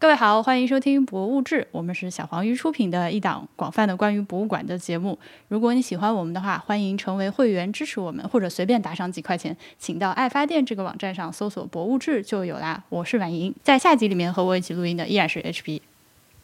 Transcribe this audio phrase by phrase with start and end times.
[0.00, 5.18] 各位好，欢迎收听《博物志》，我们是小黄鱼出品的一档广泛的关于博物馆的节目。
[5.48, 12.84] 如果你喜欢我们的话，欢迎成为会员支持我们，或者随便打赏几块钱，请到爱发电这个网站上搜索“博物志”就有啦。
[12.90, 15.80] 我是婉莹，在下集里面和我一起录音的依然是 HB。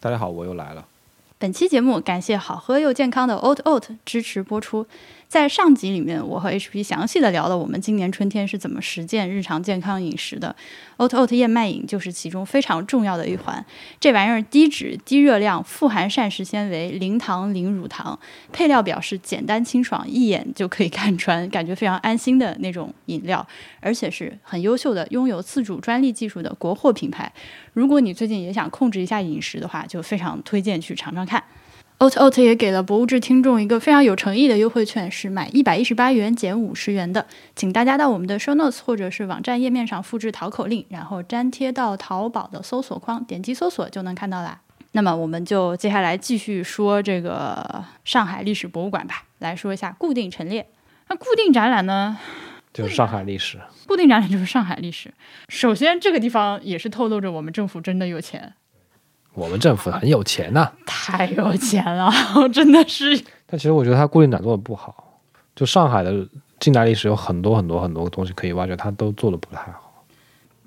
[0.01, 0.89] 大家好，我又来了。
[1.39, 4.87] 本期节目感谢好喝又健康的 Oat Oat 支持播出。
[5.35, 10.55] 在上集里面，我和 HP 详细的聊了我们今年春天是怎么实践日常健康饮食的。
[10.99, 13.67] Oat Oat 燕麦饮就是其中非常重要的一环。
[13.99, 18.17] 这玩意儿低脂、低热量，富含膳食纤维，零糖、零乳糖。
[18.53, 23.45] 配料表是简单清爽，一眼就可以看穿，感觉非常安心的那种饮料，
[23.81, 27.33] 而且是很优秀的，拥有自主专利技术的国货品牌。
[27.73, 31.43] 如果你最近也想控制一下饮食的话，就非常推荐去尝尝看。
[31.99, 44.61] Oat Oat 也给了博物志听众一个非常有诚意的优惠券，是买一百一十八元减五十元的，请大家到我们的 Show Notes 或者是网站页面上复制淘口令，然后粘贴到淘宝的搜索框，点击搜索就能看到啦。
[44.93, 50.67] 那么我们就接下来继续说这个上海历史博物馆吧，来说一下固定陈列。
[51.09, 52.19] 那固定展览呢，
[52.73, 53.59] 就是上海历史。
[53.87, 55.15] 固定展览就是上海历史。
[55.49, 58.55] 首先，这个地方也是透露着我们政府真的有钱。
[59.35, 62.11] 我们政府很有钱呐，太有钱了，
[62.53, 63.21] 真的是。
[63.47, 65.21] 但其实我觉得它固定展做的不好，
[65.55, 66.27] 就上海的
[66.61, 70.05] 近代历史有很多很多很多东西可以挖掘，它都做的不太好。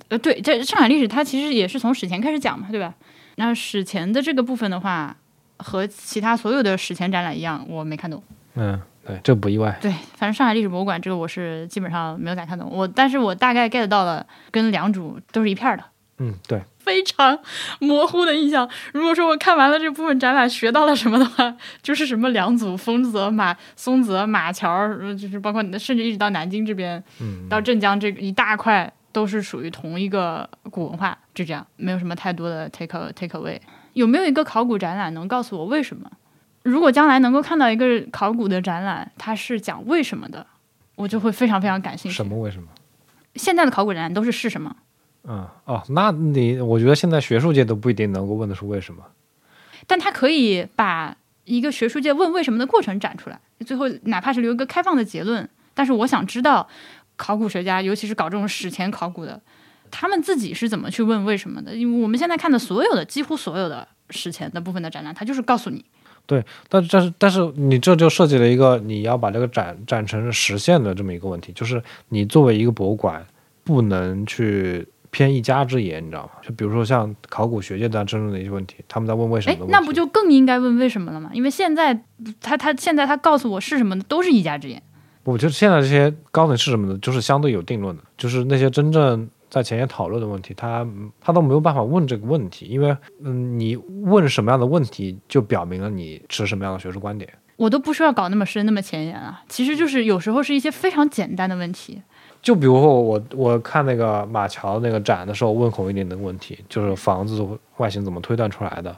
[0.09, 2.93] 呃，对，这上海历史它其实也是从史前开始讲嘛，对吧？
[3.35, 5.15] 那史前的这个部分的话，
[5.57, 8.21] 和其他所有的史前展览一样，我没看懂。
[8.55, 9.77] 嗯，对，这不意外。
[9.81, 15.83] 对，反正上海历史博物馆这个我是基本上没有咋看懂，我但是我大概 get 到了，跟良渚都是一片的。
[16.19, 16.61] 嗯，对。
[16.87, 17.37] 非常
[17.79, 18.67] 模糊的印象。
[18.93, 27.03] 如果说我看完了这部分展览学到了什么的话，就是什么良渚、丰泽、马松泽、马桥，就是包括你的，甚至一直到南京这边，
[27.49, 33.59] 到镇江这一大块都是属于同一个古文化，就这样，没有什么太多的 take take away。
[33.91, 36.09] 有没有一个考古展览能告诉我为什么？
[36.63, 40.47] 如果将来能够看到一个考古的展览，它是讲为什么的，
[40.95, 42.15] 我就会非常非常感兴趣。
[42.15, 42.69] 什么为什么？
[43.35, 44.75] 现在的考古展览都是是什么？
[45.23, 49.03] 嗯哦，那你我觉得现在学术界都不一定能够问得出为什么，
[49.85, 55.49] 但他可以把一个学术界问为什么的过程展出来，最后哪怕是留一个开放的结论。
[55.73, 56.67] 但是我想知道，
[57.17, 59.41] 考古学家尤其是搞这种史前考古的，
[59.91, 61.75] 他们自己是怎么去问为什么的？
[61.75, 65.83] 因为我们现在看的所有的几乎所有的史前的部分的展览，它就是告诉你。
[66.25, 73.25] 对，但是但是但是你这就涉及了一个你要把这个展展成实现的这么一个问题，就是你作为一个博物馆
[73.63, 74.87] 不能去。
[75.11, 76.31] 偏一家之言，你知道吗？
[76.41, 79.55] 就比如说像考古学界在争论的一些问题，他们在问为什么？
[79.55, 81.29] 哎，那不就更应该问为什么了吗？
[81.33, 81.99] 因为现在
[82.41, 84.81] 他他现在他告诉我是什么的都是一家之言。
[85.23, 90.87] 我觉得现在这些高等是什么的，就是相对有定论的，就是那些真正在前沿讨论的问题，他
[91.19, 97.29] 他都没有办法问这个问题，因为嗯，你问什么样的问题，就表明了你持什么样的学术观点。
[97.57, 102.01] 我都不需要搞那么深那么前沿啊，其实就是有时候是一些非常简单的问题。
[102.47, 108.95] 就比如说我我看那个马桥那个展的时候，问孔一点的问题，就是房子外形怎么推断出来的？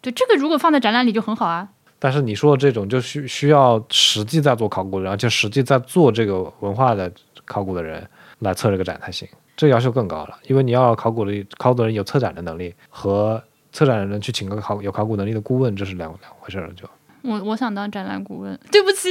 [0.00, 1.68] 对，这个如果放在展览里就很好啊。
[2.00, 7.08] 但是你说的这种，就需需要实际在做考古的人，而且实际在做这个文化的
[7.44, 8.04] 考古的人
[8.40, 10.36] 来测这个展才行，这要求更高了。
[10.48, 13.40] 因为你要考古的考古人有策展的能力，和
[13.70, 16.68] 策展人去请个考有考古能力的顾问，这是两两回事儿。
[16.74, 16.84] 就
[17.22, 19.10] 我我想当展览顾问，对不起，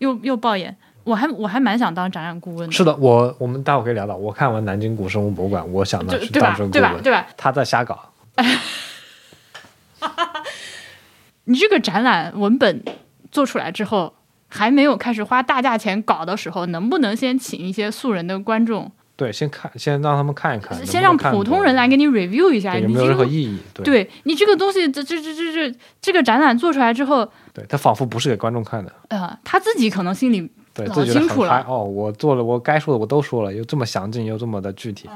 [0.00, 0.76] 又又爆言。
[1.04, 2.72] 我还我还蛮想当展览顾问的。
[2.72, 4.16] 是的，我我们待会可以聊到。
[4.16, 6.94] 我看完南京古生物博物馆，我想当当顾问，对吧？
[7.02, 7.26] 对吧？
[7.36, 7.98] 他在瞎搞。
[11.44, 12.84] 你这个展览文本
[13.32, 14.14] 做出来之后，
[14.48, 18.92] 还没有开始花大价钱搞的时候，能不能先请一些素人的观众？
[19.16, 23.58] 对，先看，先让他们看一看，先让普通人来给你 review 一下，有没有任何意义？
[23.82, 28.92] 对，你这个东西，这这这这这这个展览做出来之后，对他仿佛不是给观众看的。
[29.08, 30.50] 呃，他自己可能心里。
[30.72, 35.08] 对，老清楚了哦，我做了，我该说的我都说了，又这么详尽，又这么的具体。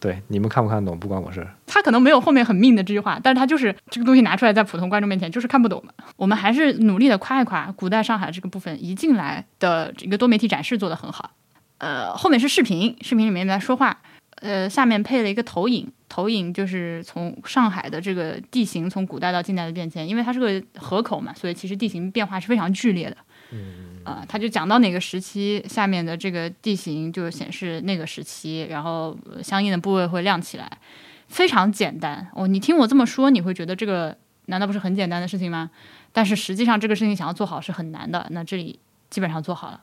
[0.00, 1.44] 对，你们看不看懂不关我事。
[1.66, 5.94] 他可能没有后面很命的这句话，但是他就是这个东西拿出来在普通观众面前就是看不懂的。
[6.16, 11.32] 我们还是努力的夸一夸古代上海这个部分一进来的一个多媒体展示做的很好。
[11.78, 13.98] 呃，后面是视频，视频里面在说话，
[14.36, 23.16] 呃，下面配了一个投影，投影就是从上海的这个地形从古代到近代的变迁，因为它是个河口嘛，所以其实地形变化是非常剧烈的。
[23.50, 23.97] 嗯。
[24.08, 30.78] 啊，他就讲到哪个时期，下面的这个地形就显示那个时期，然后相应的部位会亮起来，
[31.28, 32.46] 非常简单哦。
[32.46, 34.16] 你听我这么说，你会觉得这个
[34.46, 35.70] 难道不是很简单的事情吗？
[36.12, 38.26] 但是实际上这个事情想要做好是很难的。
[38.30, 38.78] 那这里
[39.10, 39.82] 基本上做好了。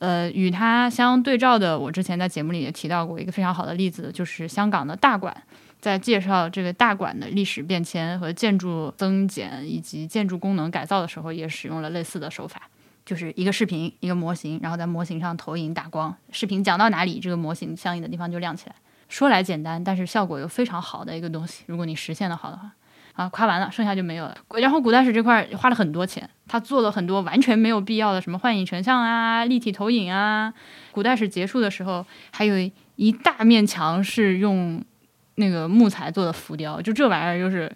[0.00, 5.34] 呃，与它相对照的，我之前在节目里也提到过一个非常好的例子，就是香港的大馆。
[5.80, 12.70] 在介绍这个大馆的历史变迁和建筑增减以及建筑功能改造的时候，也使用了类似的手法，
[13.04, 18.74] 就是一个视频一个模型，然后在模型上投影打光，视频讲到哪里，这个模型相应的地方就亮起来。
[19.08, 22.72] 说来简单，但是效果又非常好的一个东西，如果你实现的好的话。
[23.14, 24.36] 啊，夸完了，剩下就没有了。
[24.56, 30.52] 然后古代史这块花了很多钱，他做了很多完全没有必要的，什么幻影成像啊、立体投影啊。
[30.90, 32.56] 古代史结束的时候，还有
[32.96, 34.82] 一大面墙是用
[35.36, 37.70] 那个木材做的浮雕，就这玩意儿就是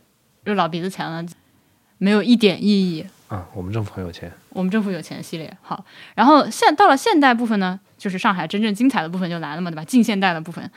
[0.45, 1.25] 就老鼻子钱了，
[1.99, 3.07] 没有一点意义。
[3.29, 5.85] 啊，我们政府很有钱，我们政府有钱系列好。
[6.15, 9.85] 然后现到了现代部分呢，就是上海真正精彩的部分就来了嘛，对吧？
[9.85, 10.71] 近现代的部分，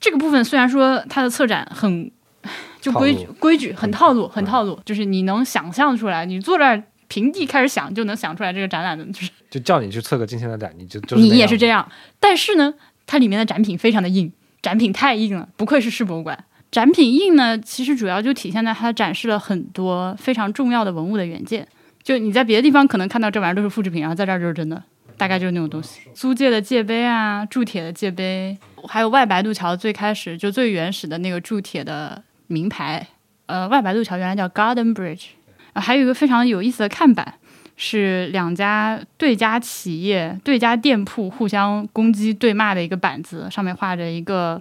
[0.00, 2.10] 这个部分虽然说它的策展很。
[2.80, 11.86] 就规矩规矩很套路，很套路，就是你能想象出来，你坐这儿平地开始想就能想出来这个展览的，就是 就叫你去测个近现代展，你就就你也是这样。
[12.20, 12.72] 但是呢，
[13.06, 14.32] 它里面的展品非常的硬，
[14.62, 16.44] 展品太硬了，不愧是世博物馆。
[16.70, 21.66] 展品硬呢，其实主要就体现在它展示了很多非常重要的文物的原件。
[22.08, 24.82] 就你在别的地方可能看到这玩意儿都是复制品，然后在这儿就是真的，
[25.18, 26.00] 大概就是那种东西。
[26.14, 28.56] 租界的界碑啊，铸铁的界碑，
[28.86, 32.22] 还有外白渡桥最开始就最原始的那个铸铁的。
[32.46, 33.06] 名牌，
[33.44, 35.26] 呃，外白渡桥原来叫 Garden Bridge，
[35.74, 37.34] 啊，还有一个非常有意思的看板，
[37.76, 44.58] 是两家对家企业、对家店铺互相攻击对骂的一个板子，上面画着一个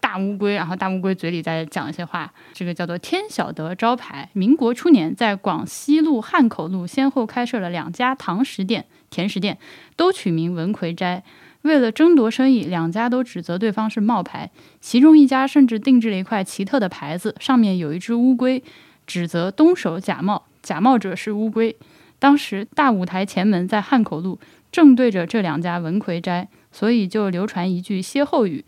[0.00, 4.28] 大乌龟，然后大乌龟嘴里在讲一些话，这个叫做天晓得招牌。
[4.32, 9.58] 民国初年，在广西路、汉口路先后开设了两家糖食店、甜食店，
[9.96, 11.22] 都取名文魁斋。
[11.62, 14.50] 为了争夺生意，两家都指责对方是冒牌。
[14.80, 18.62] 其中一家甚至定制了一块奇特的牌子，上面有一只乌龟，
[19.06, 21.76] 指责东手假冒，假冒者是乌龟。
[22.20, 24.38] 当时大舞台前门在汉口路，
[24.70, 28.64] 正对着这两家文魁斋，所以就流传一句歇后语：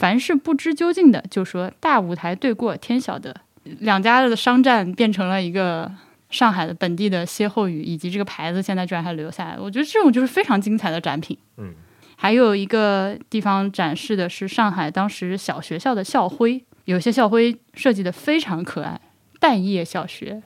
[0.00, 3.36] 凡是不知究竟的，就说大舞台对过天晓得。
[3.80, 5.92] 两家的商战变成了一个
[6.30, 9.58] 上海的本地的歇后语，以及这个牌子现在居然还留下来。
[9.58, 11.36] 我觉得这种就是非常精彩的展品。
[11.58, 11.74] 嗯。
[12.16, 18.98] 还有一个地方展示的是上海当时小学校的校徽，有些校徽设计的非常可爱。
[19.38, 20.42] 淡叶小学，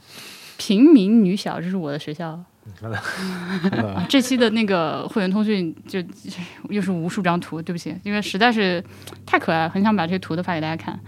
[0.56, 2.44] 平民女小，这是我的学校。
[4.08, 6.02] 这期的那个会员通讯就
[6.70, 8.82] 又是无数张图，对不起，因为实在是
[9.26, 10.98] 太可爱了，很想把这些图都发给大家看。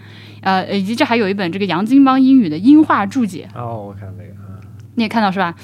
[0.42, 3.48] 呃，以及这还有一本这个杨金邦英语的音画注解。
[3.54, 4.34] 哦，我看那个，
[4.94, 5.54] 你也看到是吧？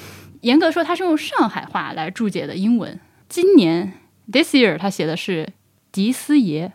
[0.40, 2.98] 严格说，它是用上海话来注解的英文。
[3.28, 3.94] 今年。
[4.30, 5.48] This year，他写的是
[5.90, 6.72] 迪斯爷，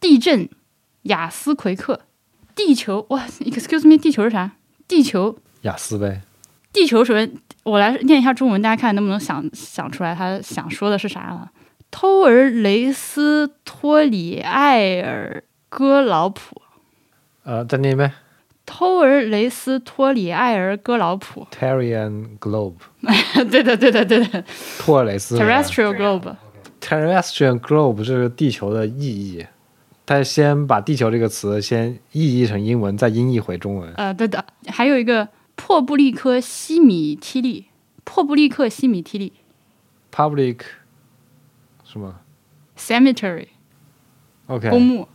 [0.00, 0.48] 地震，
[1.02, 2.00] 雅斯奎克，
[2.54, 4.52] 地球，哇，Excuse me，地球是啥？
[4.88, 6.22] 地球，雅思呗。
[6.76, 7.32] 地球首先，
[7.62, 11.50] 我来念一下中文，大家看能不能想想出来他想说的是啥了？
[11.90, 16.60] 偷尔雷斯托里埃尔戈劳普。
[17.44, 18.12] 呃，再念一遍。
[18.66, 21.46] 偷尔雷斯托里埃尔戈劳普。
[21.50, 22.74] Terrian globe。
[23.50, 24.44] 对的，对的，对的。
[24.78, 25.38] 托尔雷斯。
[25.38, 26.36] Terrestrial globe。
[26.82, 29.46] Terrestrial globe 这是地球的意义，
[30.04, 33.90] 他先把地球这个词先意译成英文，再音译回中文。
[33.94, 37.66] 呃，对的，还有一个破布利克西米梯利，
[38.04, 39.32] 破布利克西米梯利
[40.12, 40.60] ，public
[41.82, 42.20] 什么
[42.78, 45.08] ？cemetery，OK，公墓，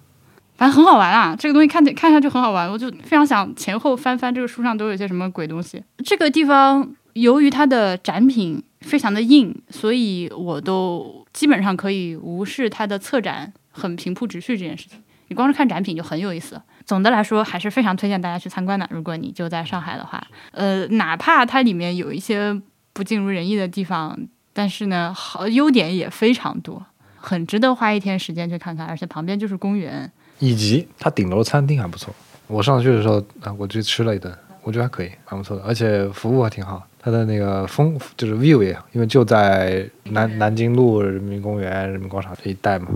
[0.56, 5.82] 反正很好玩啊，这个东西看看上去很好玩，我就非常想前后翻翻这个书上都有些什么鬼东西。
[6.04, 8.62] 这个地方由于它的展品。
[8.82, 15.00] 非常的硬，所以我都基本上可以无视它的策展很平铺直叙这件事情。
[15.32, 16.62] 你光是看展品就很有意思。
[16.86, 18.86] 总的来说，还是非常推荐大家去参观的。
[18.92, 20.22] 如果你就在上海的话，
[20.52, 22.62] 呃，哪怕它里面有一些
[22.92, 24.20] 不尽如人意的地方，
[24.52, 26.86] 但是呢，好优点也非常多，
[27.16, 28.86] 很值得花一天时间去看看。
[28.86, 32.14] 而且旁边就是公园，以及它顶楼餐厅还不错。
[32.48, 36.86] 我上去的时候啊，我去吃了一顿，我觉得还可以，蛮不错的，而且服务还挺好。
[37.04, 42.90] 它的那个风就是 view 也，因为就在南南京路人民公园、人民广场这一带嘛。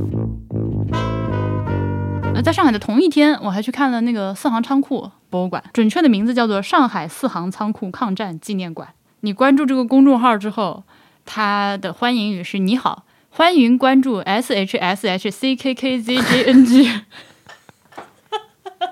[2.43, 8.89] 在上海的同一天，我还去看了那个四行仓库博物馆，准确的名字叫做上海四行仓库抗战纪念馆。
[9.21, 10.83] 你关注这个公众号之后，
[11.25, 17.01] 它的欢迎语是“你好，欢迎关注 S H S H C K K Z J N G”。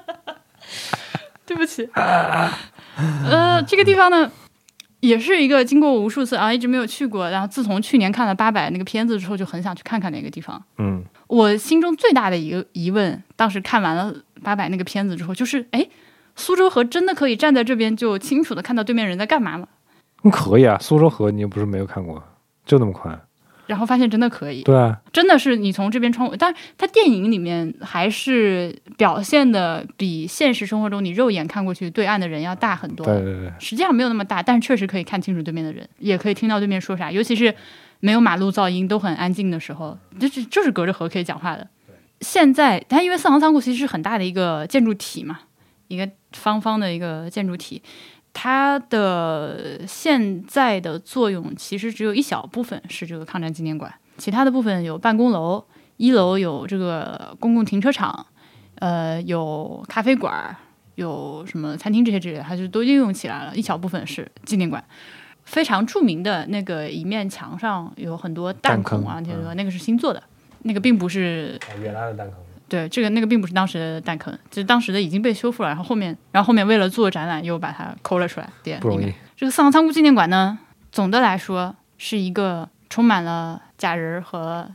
[1.45, 1.89] 对不起，
[2.95, 4.31] 呃，这个地方呢。
[5.03, 7.29] 也是一个经过无数次啊，一直没有去过。
[7.29, 10.63] 然后自从去年看了八百那个片子之后，就很想去看看那个地方。
[10.77, 11.03] 嗯，
[11.33, 14.13] 我心中最大的一个疑问，当时看完了
[14.43, 15.87] 八百那个片子之后，就是，哎，
[16.35, 19.67] 苏州河真的可以站在这边就清楚的看到对面人在干嘛吗？
[20.31, 22.23] 可以啊，苏州河你又不是没有看过，
[22.67, 23.19] 就那么宽。
[23.65, 33.03] 然后发现真的可以，对啊，真的是你从这边窗户，但它电影里面还是表现的比现实生活中你肉眼看过去对岸的人要大很多。
[33.05, 37.55] 对对对，实际上没有那么大，但是确实可以看清楚对面的人，也可以听到对面说啥，尤其是
[38.03, 41.65] 没有马路噪音、都很安静的时候，就是就是隔着河可以讲话的。
[42.19, 45.39] 现在它因为四行仓库其实是很大的一个建筑体嘛，
[45.87, 47.81] 一个方方的一个建筑体，
[48.33, 55.63] 它的现在的作用其实只有一小部分是这个抗战纪念馆，其他的部分有办公楼，
[55.95, 58.25] 一楼有这个公共停车场，
[58.79, 60.53] 呃，有咖啡馆。
[60.95, 63.55] 有什么餐厅这些之类的，它就都应用起来了。
[63.55, 64.85] 一小部分是纪念馆，
[65.45, 70.21] 非常著名的那个一面墙上有很多弹孔啊，听说那个是新做的，
[70.63, 72.37] 那个并不是原来的弹坑。
[72.69, 78.49] 对，这个那个并不是当时的弹坑，就是当时的已经被修复了，然后后面，然后后面为了做展览又把它抠了出来。
[78.79, 79.13] 不容易。
[79.35, 80.57] 这个四行仓库纪念馆呢，
[80.91, 84.69] 总的来说是一个充满了假人和。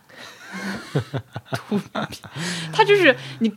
[1.53, 2.09] 图片，
[2.73, 3.53] 它就是你，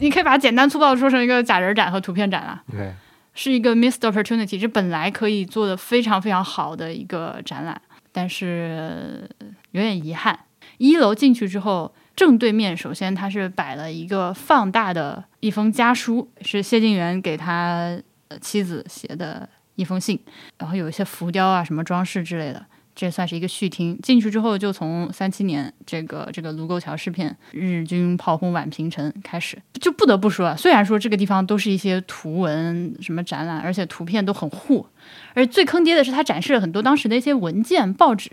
[0.00, 2.62] 你可以把它简单粗暴的说成一个假人展和图片展啊。
[2.70, 2.92] 对，
[3.34, 7.80] 是一个 missed opportunity，这本来可以做的非常非常好的一个展览，
[8.12, 9.28] 但是
[9.70, 10.38] 有点遗憾。
[10.78, 17.98] 一楼进去之后，正对面首先它是摆了一个放大的一封家书，是谢晋元给他
[18.40, 20.18] 妻子写的一封信，
[20.58, 22.64] 然后有一些浮雕啊、什么装饰之类的。
[23.00, 34.84] 这算是一个序厅，进去之后就从三七年这个这个卢沟桥事变，日军炮轰宛平城开始，就不得不说，虽然说这个地方都是一些图文什么展览，而且图片都很糊，
[35.32, 38.30] 而最坑爹的是他展示了很多当时的一些文件、报纸，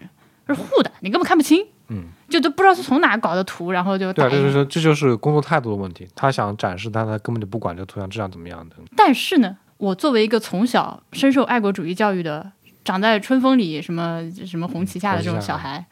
[0.48, 8.76] 是糊的，你根本看不清，嗯，就都不知道是从哪搞的图，然后就对，这就是这就是工作态度的问题，他想展示，但他根本就不管这个图像质量怎么样的。
[8.98, 12.52] 但是呢，我作为一个从小深受爱国主义教育的。
[12.88, 15.86] 长在春风里，什么什么红旗下的这种小孩，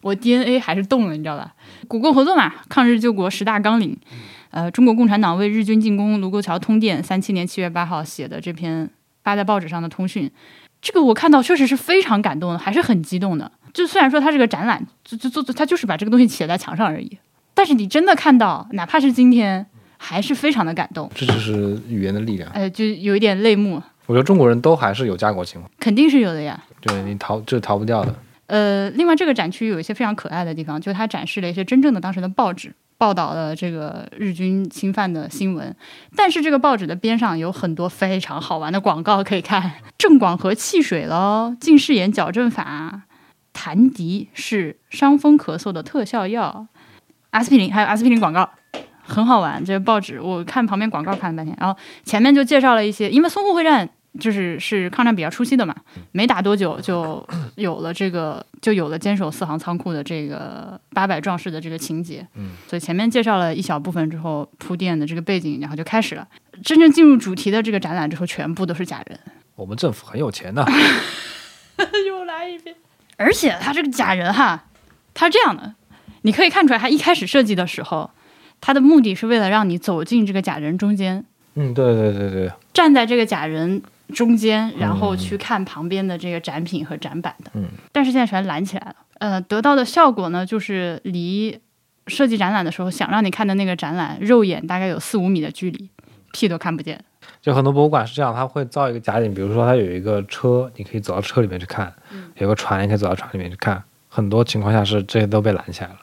[0.00, 1.52] 我 DNA 还是动了，你知道吧？
[1.88, 3.98] 古共合作嘛，抗日救国十大纲领，
[4.52, 8.88] 呃，中国共产党为日军进攻卢沟桥通电，三七年七月八号写的这篇
[9.24, 10.30] 发在报纸上的通讯，
[10.80, 13.50] 这个我看到确实是非常感动的，还是很激动的。
[13.74, 17.18] 就虽然说它是个展览，就就就它就是把这个东西写在墙上而已，
[17.54, 21.10] 但是你真的看到，哪怕是今天，还是非常的感动。
[21.12, 22.48] 这就是语言的力量。
[22.52, 23.82] 呃，就有一点泪目。
[24.06, 26.62] 我觉得中国人都还是有家国情怀，肯定是有的呀。
[26.80, 28.14] 对你逃这逃不掉的。
[28.46, 35.74] 呃，另外这个展区有一些非常可爱的地方，就它展示了一些真正的当时的报纸报道了这个日军侵犯的新闻。
[36.14, 43.02] 但是这个报纸的边上有很多非常好玩的广告可以看，正广和汽水喽，近视眼矫正法，
[43.52, 46.68] 谭迪是伤风咳嗽的特效药，
[47.30, 48.48] 阿司匹林还有阿司匹林广告。
[49.08, 55.74] 很好玩，这个报纸我看旁边广告看了半天，然后前面就介绍了一些，因为淞沪会战就是是抗战比较初期的嘛，
[56.12, 66.26] 没打多久就有了这个就有了坚守四行仓库的这个八百壮士的这个情节，嗯，所以前面介绍了一小部分之后铺垫的这个背景，然后就开始了。
[66.62, 69.18] 真正进入主题的这个展览之后，全部都是假人。
[69.54, 70.66] 我们政府很有钱的，
[72.08, 72.74] 又来一遍，
[73.16, 74.64] 而且他这个假人哈，
[75.14, 75.74] 他是这样的，
[76.22, 78.10] 你可以看出来，他一开始设计的时候。
[78.58, 81.22] 他的目的是为了让你走进这个假人中间，
[81.56, 83.82] 嗯，对对对对，站在这个假人
[84.14, 91.58] 中间，然后去看旁边的这个展品和展板的，嗯，但是现在全拦起来了，呃，得到的效果呢，就是离
[92.06, 95.90] 设计展览的时候想让你看的那个展览，肉眼大概有四五米的距离，
[96.32, 97.02] 屁都看不见。
[97.42, 101.92] 就很多博物馆是这样，它会造一个假景，比如说它有一个车，你可以走到车里面去看，
[102.36, 105.96] 有个船，你可以走到船里面去看，很多情况下是这些都被拦起来了。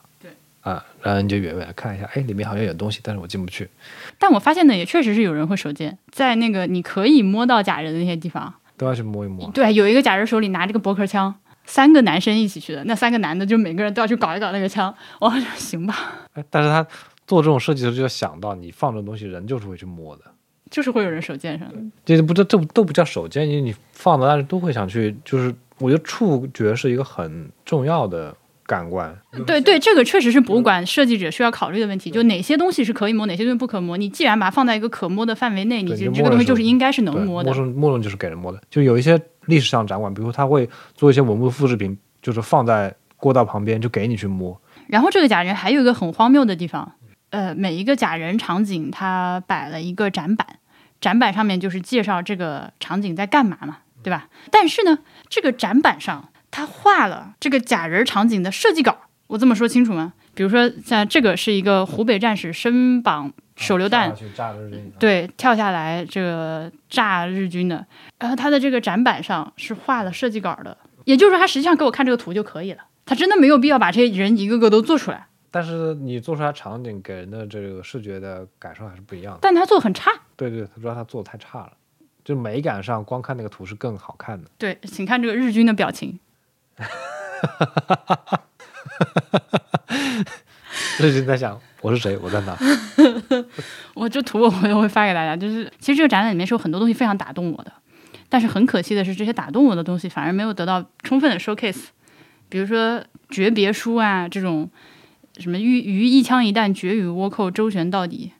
[0.63, 3.69] 啊，然后你就远远的看一下，哎，里面好像有东西，但是我进不去。
[4.17, 9.51] 但我发现呢，也确实是有人会手贱，在那个你可以摸到假人的那些地方，都要去摸一摸。
[9.51, 14.93] 对，有一个假人手里拿着个驳壳枪，三个男生一起去的，那三个男的就每个人都要去搞一搞那个枪。
[15.19, 15.95] 我说行吧。
[16.31, 16.87] 哎，但是他
[17.27, 20.23] 做这种设计的时候就要想到，你放这种东西，人就是会去摸的，
[20.71, 21.67] 就是会有人手贱上。
[22.05, 28.33] 这不这这都不叫手贱，因为你放的，但是都会想去，就是我觉得触觉是一个很重要的。
[28.73, 29.15] 感官，
[29.45, 32.09] 对对，这个确实是博物馆设计者需要考虑的问题。
[32.09, 33.95] 就哪些东西是可以摸，哪些东西不可摸。
[33.97, 37.51] 你既然把它放在一个可摸的范围内，你这这个东西就是应该是能摸的。
[37.51, 38.59] 摸上摸就是给人摸的。
[38.71, 44.59] 就有一些历史上展馆，比如他会做一些文物复制品，就是放在过道旁边，就给你去摸。
[44.87, 46.93] 然后这个假人还有一个很荒谬的地方，
[47.29, 50.47] 呃，每一个假人场景它摆了一个展板，
[50.99, 54.27] 展板上面就是介绍这个场景在干嘛嘛，对吧？
[54.49, 54.97] 但是呢，
[55.29, 56.29] 这个展板上。
[56.53, 58.95] 他画了这个假人场景的设计稿，
[59.25, 60.13] 我这么说清楚吗？
[60.35, 64.13] 比如说像这个是一个湖北战士身绑手榴弹，
[64.99, 67.83] 对，跳下来这个炸日军的。
[68.19, 79.39] 然后他的这个展板上是画了设计稿的，也就是说他实际上给我看这个图就可以了，他真的没有必要把这些人一个个都做出来，但是你做出来场景给人的这个视觉的感受还是不一样的。
[79.41, 80.11] 但他做的很差。
[80.35, 81.71] 对对，他说他做的太差了，
[82.23, 84.49] 就美感上光看那个图是更好看的。
[84.59, 86.19] 对，请看这个日军的表情。
[90.99, 92.55] 日军在想我是谁，我在哪？
[93.93, 95.35] 我这图我回头会发给大家。
[95.35, 97.73] 就是其实这个展览里面是有很多东西非常打动我的，
[98.29, 101.87] 但是很可惜的是，这些打动我的东西反而没有得到充分的 showcase。
[102.49, 104.69] 比如说诀别书啊，这种
[105.37, 108.31] 什么于于一枪一弹绝与倭寇周旋到底，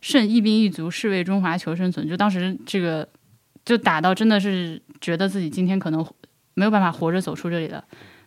[0.00, 2.08] 胜一兵一卒是为中华求生存。
[2.08, 3.08] 就当时这个
[3.64, 6.04] 就打到真的是觉得自己今天可能
[6.58, 7.82] 没有办法活着走出这里的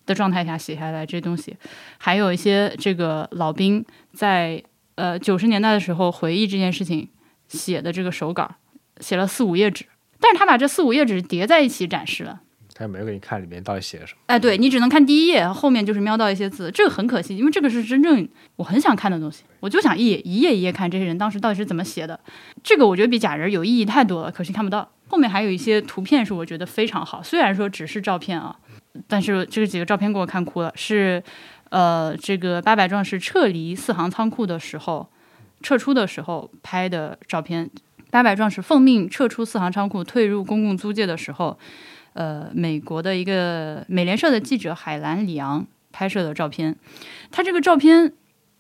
[0.05, 1.55] 的状态下写下来这些东西，
[1.97, 3.83] 还有一些这个老兵
[4.13, 4.63] 在
[4.95, 7.09] 呃九十年代的时候回忆这件事情
[7.49, 8.55] 写的这个手稿，
[9.01, 9.85] 写了四五页纸，
[10.19, 12.41] 但是他把这四五页纸叠在一起展示了。
[12.73, 14.21] 他也没有给你看里面到底写了什么。
[14.27, 22.19] 哎，对你只能看第一页，后面就是瞄到一些字，这个很可惜，因为这个是真正我很想看的东西，我就想一页一页一页看这些人当时到底是怎么写的。
[22.63, 24.89] 这个我觉得比假人有意义太多了，可惜看不到。
[25.11, 28.55] 后面还有一些图片是我觉得非常好，虽然说只是照片啊，
[29.09, 30.71] 但是这几个照片给我看哭了。
[30.73, 31.21] 是
[31.69, 35.09] 呃，这个八百壮士撤离四行仓库的时候，
[35.61, 37.69] 撤出的时候拍的照片。
[38.09, 41.59] 八百壮士奉命撤出四行仓库，退入公共租界的时候。
[42.13, 46.77] 呃，美国的一个美联社的记者海兰·里昂拍摄的照片，
[47.31, 48.13] 他这个照片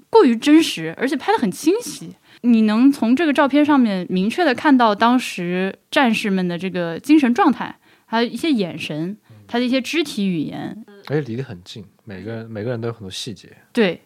[0.09, 2.15] 过于真实，而且拍得很清晰。
[2.41, 9.17] 你能从这个照片上面明确的看到当时战士们的这个精神状态，还有一些眼神，
[9.47, 13.49] 他的一些肢体语言，而且离得很近，每个人每个人都有很多细节。
[13.71, 14.01] 对，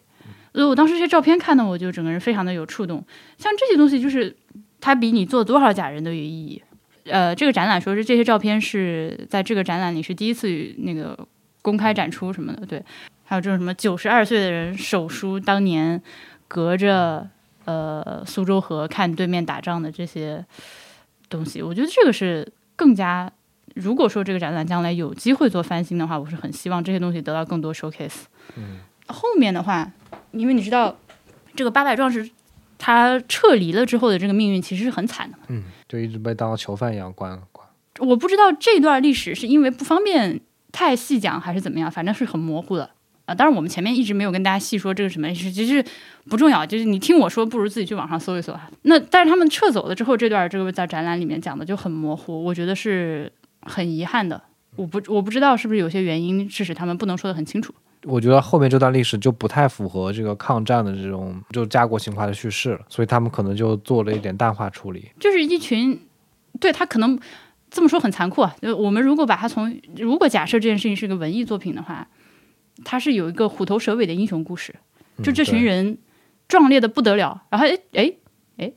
[0.52, 3.04] 所以我当时这些照片看的，我就整个人非常的有触动。
[3.38, 4.36] 像这些东西，就是
[4.80, 6.62] 它比你做多少假人都有意义。
[7.04, 11.16] 呃，这个展览说是这些照片是在这个展览里是第一次那个
[11.62, 12.84] 公开展出什么的，对，
[13.24, 16.02] 还有这种什么九十二岁的人手书当年
[16.48, 17.28] 隔着
[17.66, 20.42] 呃苏州河看对面打仗的这些
[21.28, 23.30] 东西，我觉得这个是更加，
[23.74, 28.22] 如果说这个展览将来有机会做翻新的话，我是很希望这些东西得到更多 showcase。
[28.56, 29.92] 嗯，后面的话，
[30.30, 30.96] 因为你知道
[31.54, 32.30] 这个八百壮士
[32.78, 35.64] 他撤离了之后的这个命运其实是很惨的嘛，嗯。
[35.88, 37.64] 就一直被当囚犯一样关关。
[38.00, 40.40] 我不知道这段历史是因为不方便
[40.72, 42.90] 太细讲，还是怎么样，反正是很模糊的
[43.26, 43.34] 啊。
[43.34, 45.84] 当然，我们前面一直没有跟大家细说这个什么其实
[46.28, 46.64] 不重要。
[46.64, 48.70] 就是你听我说，不如自己去网上搜一搜啊。
[48.82, 54.40] 那但是他们撤走了之后，这段这个在展览里面讲的就很模糊，我觉得是很遗憾的。
[54.76, 57.74] 我不我不知道是不是有些原因致使他们不能说的很清楚。
[58.02, 65.10] 我觉得后面这段历史就不太符合这个抗战的这种就家国情怀的叙事了，所以他们可能就做了一点淡化处理。
[65.18, 65.98] 就是一群，
[66.60, 67.18] 对他可能
[67.68, 68.54] 这么说很残酷啊。
[68.62, 72.06] 就我们如果把它从如果假设这件事情是个文艺作品的话，
[72.84, 74.74] 它是有一个虎头蛇尾的英雄故事，
[75.22, 75.98] 就这群人
[76.48, 78.12] 壮烈的不得了，然后哎哎
[78.58, 78.72] 哎，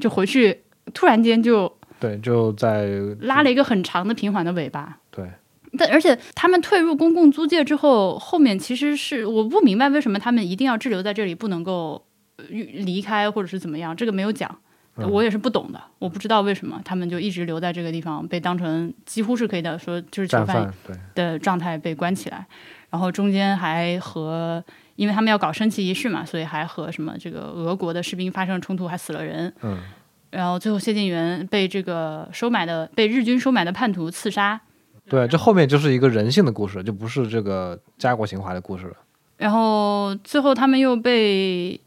[0.00, 2.86] 就回去突然间就对就在
[3.20, 5.28] 拉了一个很长的平缓的尾巴，对。
[5.76, 12.06] 但而且他们退入公共租界之后，后面其实是我不明白为什么他们一定要滞留在这里，不能够
[12.48, 14.56] 离开或者是怎么样，这个没有讲，
[14.94, 20.72] 我也是不懂的，我不知道为什么他们就一直留在这个地方，被当成几乎是可以的说就是囚犯
[21.16, 22.46] 的状态被关起来，
[22.94, 24.62] 然后中间还和
[24.94, 29.82] 因为他们要搞升旗仪式嘛，所以还和什么这个俄国的士兵发生了冲突，还死了人，嗯，
[30.30, 34.60] 然后最后谢晋元被这个收买的被日军收买的叛徒刺杀。
[35.08, 38.94] 对，这后面就是一个人性的故事，就不是这个家国情怀的故事了。
[39.36, 41.80] 然后最后他们又被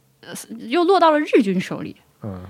[0.68, 2.42] 又落到了日军手里，嗯，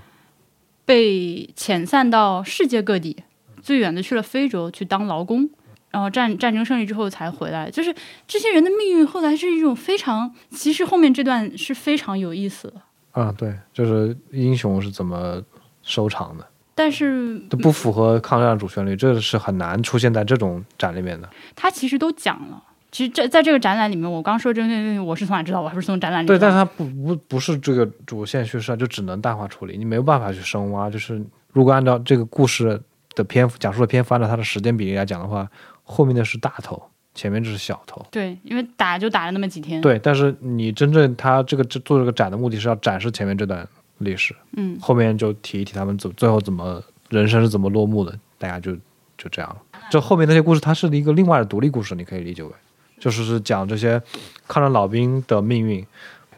[0.84, 3.18] 被遣散到世界各地，
[3.62, 5.48] 最远的去了非洲去当劳工，
[5.98, 7.68] 然后战战争胜利之后才回来。
[7.72, 7.92] 就是
[8.28, 12.76] 这些人的命运后来是一种非常，其实后面这段是非常有意思的。
[13.14, 15.42] 啊，对，就是英雄是怎么
[15.82, 16.48] 收场的。
[16.76, 21.28] 但是都不符合抗战主旋律，这是很难出现在这种展里面的。
[21.56, 25.60] 他其实都讲了，其实这在这个展览里面，我刚说这些东西，我是从哪知道？
[25.60, 26.28] 我还是从展览里。
[26.28, 30.88] 对，但是它不不不是这个主线叙事，就只能淡化处理，你没有办法去深挖。
[30.88, 31.20] 就是
[31.52, 32.80] 如果按照这个故事
[33.16, 35.50] 的篇幅讲述的篇幅，按照它的时间比例来讲的话，
[35.88, 36.80] 后面的是大头，
[37.16, 38.06] 前面这是小头。
[38.12, 39.82] 对，因为打就打了那么几天。
[39.82, 43.68] 对，但是你真正他这个做这个展的目的是要展示前面这段。
[44.00, 48.76] 历史，嗯，后面就提一提他们怎最后怎么人生是怎么落幕的，大家就
[49.18, 49.82] 就这样了。
[49.90, 52.52] 这后面那些故事，它是一个另外的独立故事，你可以理解为，
[53.00, 54.00] 就是是讲这些
[54.48, 55.84] 抗战老兵的命运，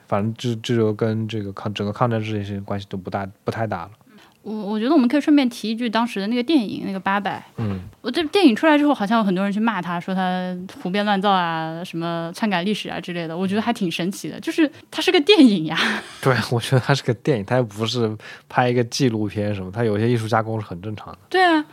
[0.08, 3.92] 反正这这就跟这个抗整个抗战这些关系都不大不太大了。
[4.42, 13.38] 我我觉得我们可以顺便提一句当时的那个电影那个八佰，嗯，我这电影出来之后，好像有很多人去骂他，说他胡编乱造啊，什么篡改历史啊之类的。
[13.38, 15.78] 我觉得还挺神奇的，就是它是个电影呀。
[16.24, 18.16] 对，我觉得它是个电影，它又不是
[18.48, 21.20] 拍一个纪录片什么，它有一些艺术加工是很正常的。
[21.30, 21.66] 对啊，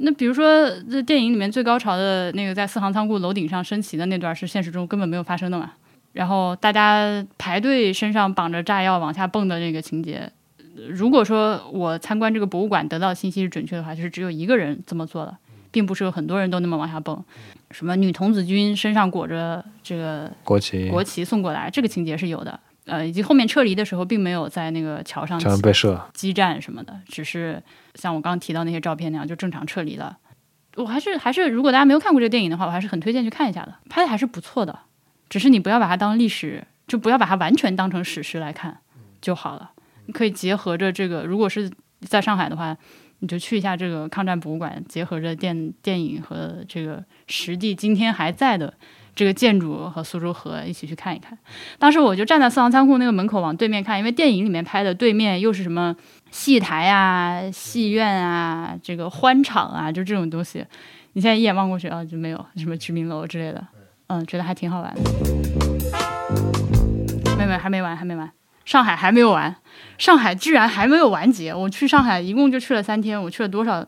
[0.00, 5.72] 那比如说这电影里面最高潮的那个在四行仓库楼顶上升旗的那段，是现实中根本没有发生的嘛？
[6.12, 10.32] 然后大家排队身上绑着炸药往下蹦的那个情节，
[10.88, 15.38] 如果说我参观这个博物馆得到的信息是准确的话，就是只有一个人这么做了，
[15.70, 17.22] 并不是有很多人都那么往下蹦。
[17.70, 22.58] 什么女童子军身上裹着这个国旗，国旗送过来，这个情节是有的。
[22.84, 27.60] 呃，以及后面撤离的时候，并没有在那个桥上桥上被射，激战什么的，只是
[27.96, 30.16] 像我刚刚提到那些照片那样，就正常撤离了。
[30.76, 34.78] 我还是还是，如果大家没有看过这个电影的话，我还是很推荐去看一下的，拍的还是不错的。
[35.28, 38.78] 只是你不要把它当历史，就不要把它完全当成史诗来看
[39.20, 39.72] 就好了。
[40.06, 42.76] 你可以结合着这个，如果是在上海的话，
[43.20, 48.72] 你就去一下这个抗战博物馆，结合着电电影和这个实地今天还在的
[49.14, 51.36] 这个建筑和苏州河一起去看一看。
[51.78, 55.96] 当时我就站在四行仓库那个门口往对面看，因为电影里面拍的对面又是什么
[56.30, 60.64] 戏台啊、戏院啊、这个欢场啊，就这种东西。
[61.14, 63.66] 你现在一眼望过去啊，就没有什么居民楼之类的。
[64.08, 65.00] 嗯，觉得还挺好玩的。
[67.38, 68.30] 妹妹还没完，还没完，
[68.66, 69.56] 上海还没有完，
[69.96, 71.54] 上海居然还没有完结。
[71.54, 73.86] 我去上海一共就去了三天，我去了多少？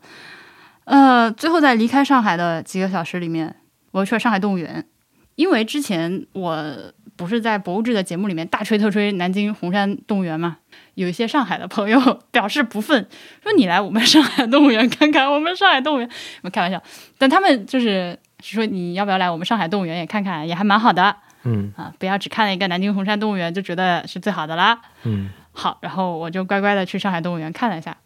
[0.85, 3.57] 呃，最后在离开上海的几个小时里面，
[3.91, 4.87] 我去了上海动物园，
[5.35, 6.75] 因为之前我
[7.17, 10.57] 不是在博物志的节目里面大吹特吹南京红山动物园嘛，
[10.95, 12.01] 有一些上海的朋友
[12.33, 13.05] 表示不忿，
[13.43, 16.09] 说你来我们上海动物园看看，我们上海动物园，
[16.43, 16.83] 我开玩笑，
[17.19, 18.19] 但他们就是。
[18.41, 21.17] 说你要不要来我们上海动物园也看看，也还蛮好的。
[21.49, 24.81] 嗯啊，不要只看了一个南京红山动物园就觉得是最好的啦。
[25.05, 27.97] 嗯，好，然后我就乖乖的去上海动物园看了一下，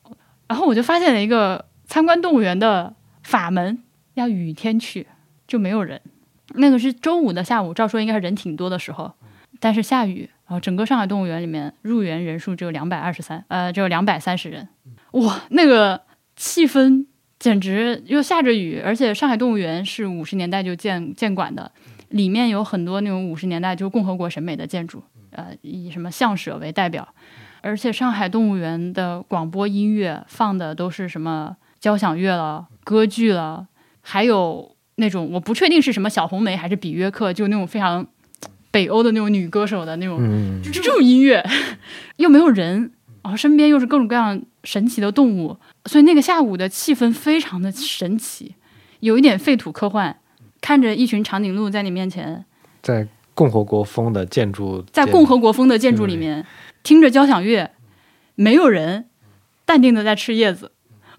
[0.47, 3.83] 然后我就发现了一个参观动物园的法门，
[4.15, 5.07] 要雨天去
[5.47, 6.01] 就没有人。
[6.55, 9.13] 那个是周五的下午，照说应该是人挺多的时候，
[9.59, 14.69] 但是下雨，然后整个上海动物园里面入园人数只有两百二十三，呃，只有两百三十人。
[15.13, 16.03] 哇，那个
[16.37, 17.07] 气氛。
[17.43, 21.73] 简直又下着雨，而且上海动物园是五十年代就建建馆的，
[22.13, 27.07] 里面有很多那种五十年代就共和国审美的建筑，呃，以什么象舍为代表，
[27.63, 33.67] 而且上海动物园的广播音乐放的都是什么交响乐了、歌剧了，
[34.03, 38.07] 还有那种我不确定是什么小红梅还是比约克，就那种非常
[38.71, 40.21] 北欧的那种女歌手的那种，
[40.63, 41.43] 就这种音乐，
[42.17, 45.57] 又没有人，然后身边又是各种各样神奇的动物。
[45.87, 48.55] 所以那个下午的气氛非常的神奇，
[49.01, 50.19] 有一点废土科幻。
[50.63, 52.47] 看着一群长颈鹿在你面前，
[52.83, 56.47] 在共和国风的建筑，在共和国风的建筑里面，
[56.83, 57.73] 听着交响乐，
[58.37, 59.11] 没有人，
[59.67, 60.73] 淡定的在吃叶子。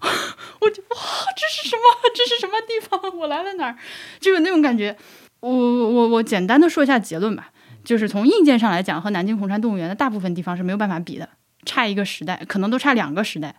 [0.60, 0.98] 我就哇，
[1.36, 1.82] 这是什么？
[2.14, 3.18] 这是什么地方？
[3.18, 3.76] 我来了哪儿？
[4.18, 4.96] 就有那种感觉。
[5.40, 7.50] 我我我简单的说一下结论吧，
[7.84, 11.28] 就是从硬件上来讲，和南京红山动物园的大部分地方是没有办法比的，
[11.66, 13.56] 差一个时代，可能都差两个时代。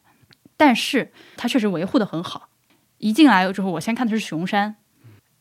[0.58, 2.50] 但是它确实维护的很好。
[2.98, 4.78] 一进来之后，我先看的是熊山，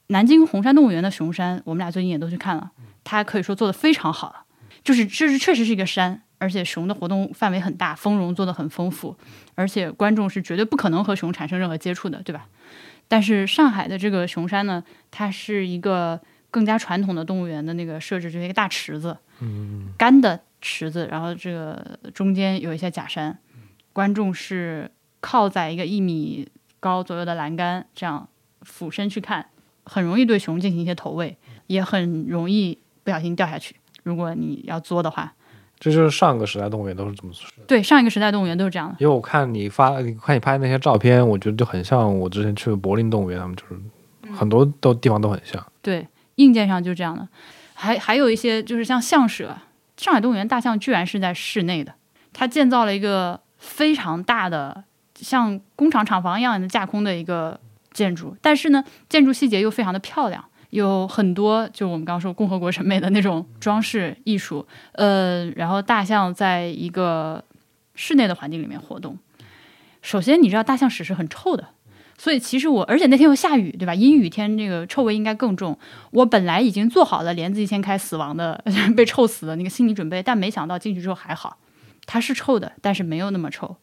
[0.09, 2.71] 南京红山动物园的熊山，我们俩最近也都去看了，
[3.03, 4.45] 它可以说做的非常好了。
[4.83, 9.17] 就是这是确实是一个山，而且熊的活动范围很大，丰容做的很丰富，
[9.55, 12.47] 而且观众是绝对不可能和熊产生任何接触的，对吧？
[13.09, 23.39] 但是上海的这个熊山呢，它是一个更加传统的动物园的那个设置，就是一个大池子，嗯，干的池子，然后这个中间有一些假山，
[23.93, 24.91] 观众是。
[25.27, 26.47] 靠在一个一米
[26.81, 28.29] 高左右的栏杆，这样
[28.61, 29.47] 俯身去看，
[29.85, 33.77] 很容易对熊进行一些投喂，也很容易不小心掉下去。
[34.03, 35.33] 如果你要作的话，
[35.79, 37.47] 这就是上个时代动物园都是这么做。
[37.67, 38.97] 对，上一个时代动物园都是这样的。
[38.99, 39.91] 因为我看你发，
[40.23, 45.65] 看你拍那些照片，我觉得就很像我之前去柏林动物园，他们就是很多都地方都很像。
[45.83, 47.27] 对，硬件上就是这样的。
[47.75, 49.57] 还还有一些就是像象舍，
[49.97, 51.95] 上海动物园大象居然是在室内的，
[52.33, 54.85] 它建造了一个非常大的。
[55.17, 57.59] 像工厂厂房一样的架空的一个
[57.95, 64.67] 建筑，但是呢，建筑细节又非常的漂亮，有很多就我们刚刚说共和国审美的那种装饰艺术。
[64.93, 67.43] 呃，然后大象在一个
[67.95, 69.17] 室内的环境里面活动。
[70.03, 71.69] 首先，你知道大象屎是很臭的，
[72.19, 73.95] 所以其实我，而且那天又下雨，对吧？
[73.95, 75.79] 阴雨天这个臭味应该更重。
[76.11, 78.63] 我本来已经做好了帘子一掀开死亡的
[78.97, 81.57] 被臭死的那个心理准备，但没想到进去之后还好，
[82.05, 83.77] 它是臭的，但是没有那么臭。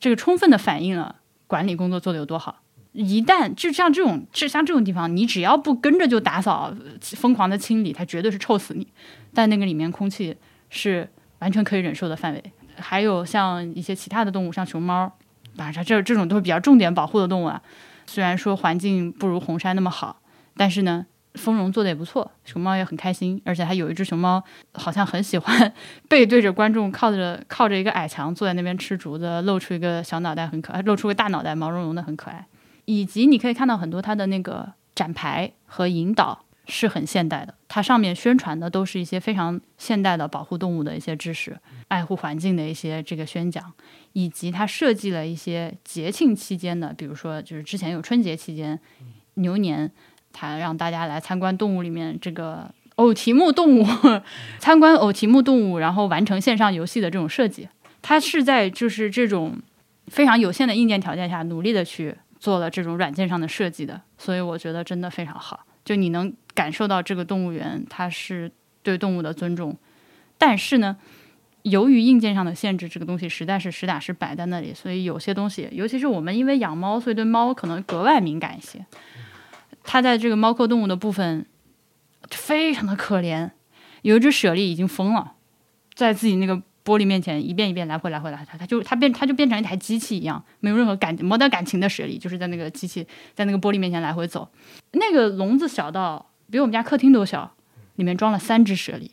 [0.00, 2.63] 这个充分的反映了管理工作做得有多好。
[2.94, 8.86] 一旦就像这种，就像这种地方，你只要不跟着就打扫、疯狂的清理，它绝对是臭死你。
[9.34, 10.36] 但那个里面空气
[10.70, 12.52] 是完全可以忍受的范围。
[12.76, 15.12] 还有像一些其他的动物，像熊猫，
[15.56, 17.60] 啊，这这这种都是比较重点保护的动物啊。
[18.06, 20.20] 虽然说环境不如红山那么好，
[20.56, 24.40] 但是呢，丰容做的也不错，熊猫也很开心，而且还有一只熊猫
[24.72, 25.72] 好像很喜欢
[26.08, 32.46] 背对着观众，靠着靠着一个矮墙坐在那边吃竹子，露出一个小脑袋，很可爱，露出个大脑袋，毛茸茸的，很可爱。
[32.84, 43.72] 以及你可以看到很多它的那个展牌和引导是很现代的，它上面宣传的都是一些非常现代的保护动物的一些知识，爱护环境的一些这个宣讲。
[44.16, 48.78] 以及它设计了一些节庆期间的，比如说就是之前有春节期间，
[49.34, 49.90] 牛年，
[50.32, 53.84] 它让大家来参观动物里面这个偶题目动物，
[54.60, 57.68] 参观偶题目动物，然后完成线上游戏的这种设计。
[58.02, 59.58] 它是在就是这种
[60.06, 62.14] 非常有限的硬件条件下，努力的去
[62.44, 65.64] 做了这种软件上的设计的，所以我觉得真的非常好。
[65.82, 68.52] 就你能感受到这个动物园它是
[68.82, 69.74] 对动物的尊重，
[70.36, 70.96] 但是呢。
[71.64, 78.84] 由于硬件上的限制，这个东西实在是实打实摆在那里，所以有些东西，尤其是我们因为养猫，所以对猫可能格外敏感一些。
[79.82, 81.46] 它在这个猫科动物的部分
[82.28, 83.50] 非常的可怜，
[84.02, 85.32] 有一只舍利已经疯了，
[85.94, 94.48] 在自己那个玻璃面前一遍一遍来回来回来，它它就它变它就变成一台机器一样，没有任何感没得感情的舍利，就是在那个机器在那个玻璃面前来回走。
[94.92, 97.54] 那个笼子小到比我们家客厅都小，
[97.96, 99.12] 里面装了三只舍利。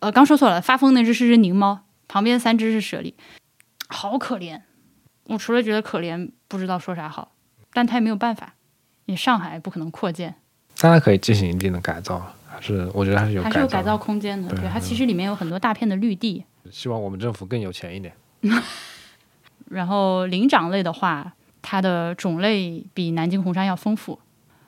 [0.00, 1.80] 呃，刚说错了，发疯那只是只狞猫。
[2.08, 3.14] 旁边三只是舍利，
[3.88, 4.60] 好可怜。
[5.28, 7.32] 我除了觉得可怜，不知道说啥好。
[7.72, 8.54] 但他也没有办法，
[9.06, 10.34] 你上海不可能扩建。
[10.78, 14.54] 当然可以进行一定的改造，还是我觉得还是有还是有改造空间的。
[14.54, 16.44] 对，它其实里面有很多大片的绿地。
[16.70, 18.14] 希望我们政府更有钱一点。
[19.70, 24.18] 然后灵长类的话，它的种类比南京红山要丰富。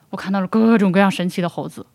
[0.09, 1.85] 我看到了各种各样神奇的猴子。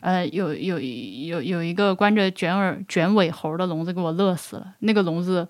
[0.00, 4.74] 呃，有有有有一个关着卷耳卷尾猴的笼子，给我乐死了。
[4.80, 5.48] 那个笼子，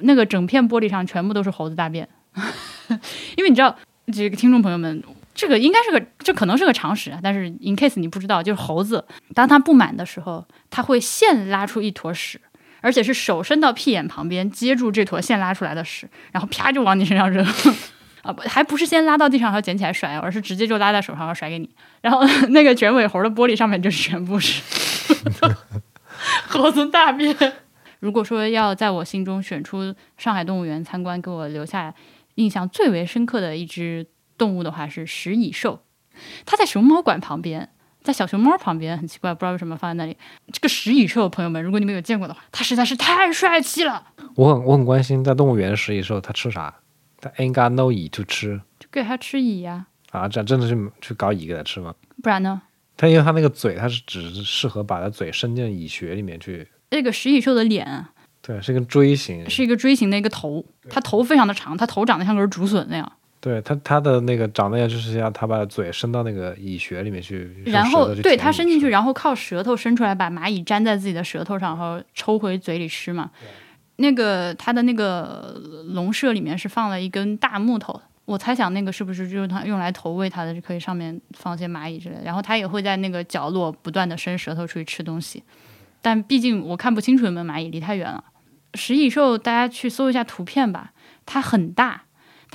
[0.00, 2.08] 那个整片玻璃上全部都是猴子大便。
[3.36, 3.76] 因为你知道，
[4.12, 7.20] 这个听众朋友们，这个应该是个，这可能是个常识啊。
[7.22, 12.40] 但是 in case 你不知道，就是猴子，当它不满的时候，它会现拉出一坨屎，
[12.84, 17.42] 而且是手伸到屁眼旁边接住这坨现拉出来的屎，然后啪就往你身上扔。
[18.20, 21.70] 啊不，还不是先拉到地上，然后捡起来甩，而是直接就拉在手上，然后甩给你。
[22.02, 24.62] 然后 那个卷尾猴的玻璃上面就是全部是
[26.46, 27.34] 猴子大便。
[28.00, 31.94] 如果说要在我心中选出上海动物园参观给我留下
[32.34, 35.84] 印象最为深刻的一只动物的话，是食蚁兽。
[36.44, 37.70] 它在熊猫馆旁边，
[38.04, 40.14] 在小熊猫旁边，很奇怪，不知道为什么放在那里。
[40.52, 44.08] 这个食蚁兽，朋友们，如果你们有见过的话，它实在是太帅气了。
[44.34, 46.74] 我很我很关心，在动物园食蚁兽它吃啥
[47.38, 49.86] ？Ain't got no 蚁就吃，就给它吃蚁呀！
[50.10, 51.94] 啊，这样真的是去搞蚁给它吃吗？
[52.22, 52.60] 不然呢？
[52.94, 56.68] 它因为它那个嘴，它是只适合把它嘴伸进蚁穴里面去。
[56.90, 58.04] 那个食蚁兽的脸，
[58.42, 63.12] 对，是一个锥形，是一个锥形的一个头，它头非常的长，它头长得像根竹笋那样。
[63.44, 73.30] 对它，它的那个长得样就是像它把嘴伸到那个蚁穴里面去，然后对它伸进去，然后靠舌头伸出来，把蚂蚁粘在自己的舌头上，然后抽回嘴里吃嘛。
[73.96, 82.22] 那个它的那个笼舍里面是放了一根大木头，我猜想那个是不是就是它用来投喂它的，就可以上面放些蚂蚁之类的。
[82.24, 85.42] 然后它也会在那个角落不断的伸舌头出去吃东西，
[86.00, 88.24] 但毕竟我看不清楚有没有蚂蚁，离太远了。
[88.72, 90.92] 食蚁兽大家去搜一下图片吧，
[91.26, 92.04] 它很大，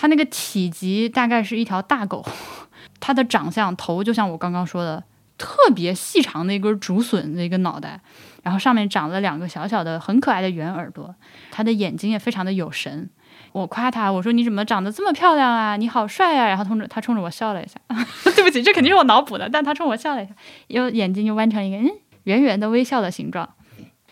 [0.01, 2.25] 它那个体积大概是一条大狗，
[3.01, 5.03] 它的长相头就像我刚刚说的，
[5.37, 7.99] 特别细长的一根竹笋的一个脑袋。
[8.41, 11.13] 然后上面长了两个小小的、很可爱的圆耳朵，
[11.51, 13.09] 它的眼睛也非常的有神。
[13.51, 15.75] 我夸他，我说你怎么长得这么漂亮啊？
[15.75, 16.47] 你好帅啊！
[16.47, 17.77] 然后冲着他冲着我笑了一下，
[18.33, 20.33] 对不起，这肯定是我脑补的，但他冲我笑了一下，
[20.67, 21.91] 又眼睛又弯成一个嗯
[22.23, 23.49] 圆圆的微笑的形状。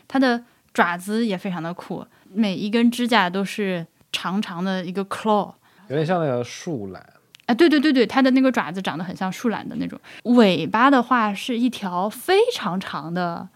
[0.10, 5.54] 它的爪子也非常的酷，每一根指甲都是长长的一个 claw，
[5.90, 7.06] 有点像那个树懒。
[7.48, 10.00] 哎，对对对对，它的那个爪子长得很像树懒的那种。
[10.24, 13.50] 尾巴的话是一条非常长的。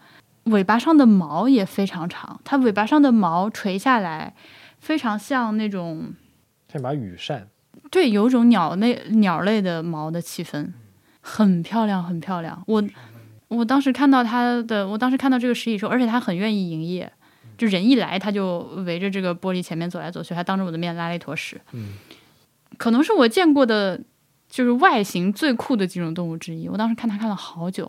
[0.46, 4.34] 尾巴上的毛也非常长，它尾巴上的毛垂下来，
[4.80, 6.12] 非常像那种
[6.72, 7.46] 像把羽扇，
[7.92, 10.72] 对，有种鸟类鸟类的毛的气氛，
[11.20, 12.60] 很漂亮，很漂亮。
[12.66, 12.82] 我
[13.46, 17.12] 我当时看到它的，我当时看到这个食蚁兽，而且它很愿意营业，
[17.56, 21.60] 就人一来，它就围着这个玻璃前面走来走去，还当着我的面拉了一坨屎。
[21.70, 21.90] 嗯，
[22.82, 24.00] 可能是我见过的，
[24.48, 26.68] 就是外形最酷的几种动物之一。
[26.68, 27.88] 我当时看它看了好久。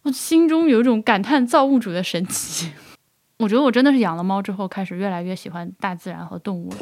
[0.00, 2.72] 我心中有一种感叹造物主的神奇。
[3.40, 6.76] 我觉得我真的是养了猫之后，开始越来越喜欢大自然和动物了。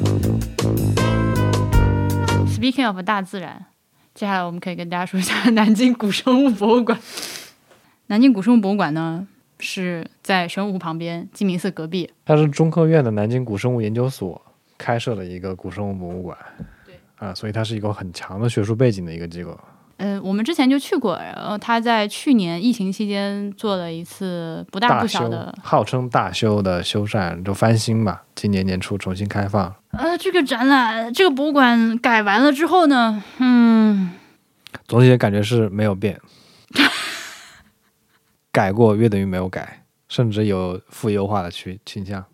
[2.47, 3.65] Speaking of 大自然，
[4.15, 6.97] 接下来我们可以跟大家说一下南京古生物博物馆。
[8.07, 9.27] 南京古生物博物馆呢，
[9.59, 12.09] 是在玄武湖旁边，鸡鸣寺隔壁。
[12.23, 14.41] 它是中科院的南京古生物研究所
[14.77, 16.37] 开设的一个古生物博物馆。
[17.23, 19.57] 对，啊，所以它是一个很强的学术背景的一个机构。
[19.97, 29.73] 呃，我们之前就去过，然后他在去年疫情期间做了一次不大不小的，号称大修的修缮，就翻新吧，今年年初重新开放。
[29.91, 34.11] 呃，这个展览，这个博物馆改完了之后呢，嗯，
[34.87, 36.19] 总体感觉是没有变，
[38.51, 42.25] 改过约等于没有改，甚至有负优化的趋倾向。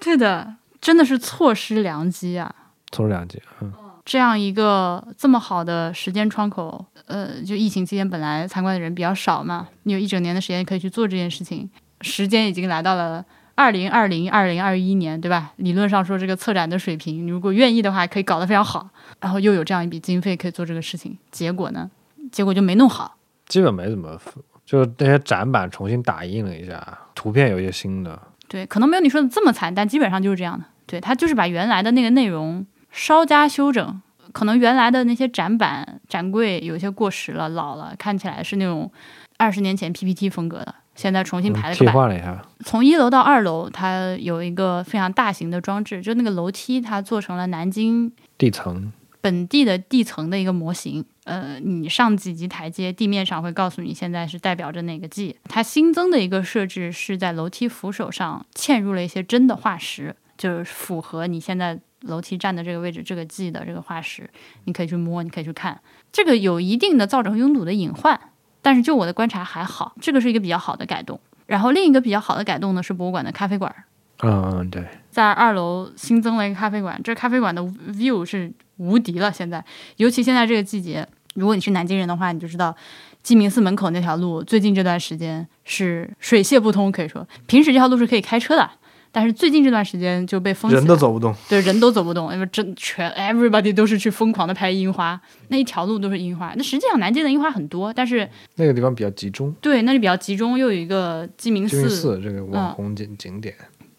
[0.00, 2.52] 对的，真的是错失良机啊！
[2.90, 3.70] 错失良机，嗯，
[4.08, 11.68] 这样一个这么好的时间窗口，呃，就疫情期间本来参观的人比较少嘛，你有一整年的时间可以去做这件事情，
[12.00, 13.22] 时间已经来到了
[13.54, 15.52] 二零二零二零二一年，对吧？
[15.56, 18.88] 理论上说这个策展的水平，你如果愿意的话，可以搞得非常好，
[19.20, 21.90] 然后又有这样一笔经费可以做这个事情，结果呢，
[22.32, 23.18] 结果就没弄好。
[23.46, 24.18] 基本没怎么，
[24.64, 28.18] 就是那些展板重新打印了一下，图片有一些新的，
[28.48, 30.64] 对，可能没有你说的这么惨，但基本上就是这样的。
[30.86, 32.66] 对，他就是把原来的那个内容
[32.98, 38.90] 稍加修整，可能原来的那些展板、展柜有些过时了、老了，看起来是那种
[39.36, 41.94] 二十年前 PPT 风格的，现在重新排了替个版。
[41.94, 51.04] 换了一下，从一楼到二楼，它有一个非常大型的装置，就那个楼梯，它做成了南京地层，本地的地层的一个模型。
[51.22, 55.36] 呃，你上几级台阶，地面上会告诉你现在是代表着哪个季。
[55.44, 64.28] 它新增的一个设置是在楼梯扶手上嵌入了一些真的化石，就是符合你现在楼梯站的这个位置这个季的这个化石，
[64.64, 65.80] 你可以去摸，你可以去看。
[66.12, 68.18] 这个有一定的造成拥堵的隐患，
[68.62, 71.18] 但是就我的观察还好，这个是一个比较好的改动。
[71.46, 73.74] 然后另一个比较好的改动呢是博物馆的咖啡馆，
[74.22, 79.32] 嗯嗯，对，在二楼新增了一个咖啡馆，这咖啡馆的 view 是无敌了。
[79.32, 79.64] 现在，
[79.96, 82.76] 尤其现在这个季节，如果你是南京人的话，你就知道
[83.22, 88.70] 鸡鸣寺门口那条路最近这段时间是水泄不通，可以说平时这条路是可以开车的，
[89.18, 96.54] 但是最近这段时间就被封起来人都走不动，对，人都走不动，因为真全 everybody 都是去疯狂的拍樱花，那一条路都是樱花。
[96.56, 103.52] 那实际上南京的樱花很多，但是那个地方比较集中，对那里比较集中，又有一个鸡鸣鸡鸣寺，寺这个网红景景点，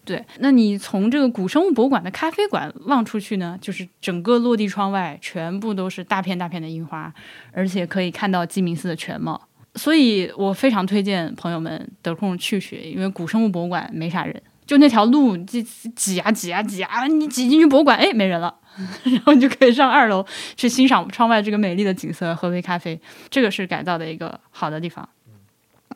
[0.06, 7.12] 对，那你从这个古生物博物馆的咖啡馆望出去呢，就是整个落地窗外全部都是大片大片的樱花，
[7.52, 9.38] 而且可以看到鸡鸣寺的全貌。
[9.76, 15.60] 所以我非常推荐朋友们得空去学，因为古生物博物馆没啥人，就那条路挤
[15.96, 18.54] 挤啊挤啊挤啊，你挤进去博物馆，哎，没人了，
[19.02, 25.08] 然后你就可以上二楼去欣赏窗外这个美丽的景色，喝杯咖啡，这个是改造的一个好的地方。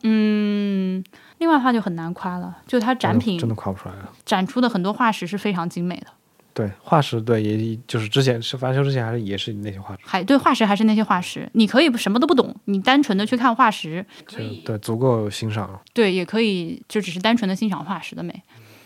[0.03, 1.01] 嗯，
[1.37, 4.11] 另外的话就很难夸了，就它展品真的夸不出来了。
[4.25, 6.07] 展出的很多化石是非常精美的，
[6.53, 15.79] 对，化石对，也就是之前是翻修之前还是也是那些化石，还对化石还是那些化石，你可以什么都不懂，你单纯的去看化石，就对足够欣赏。
[15.93, 18.43] 对，也可以就只是单纯的欣赏化石的美。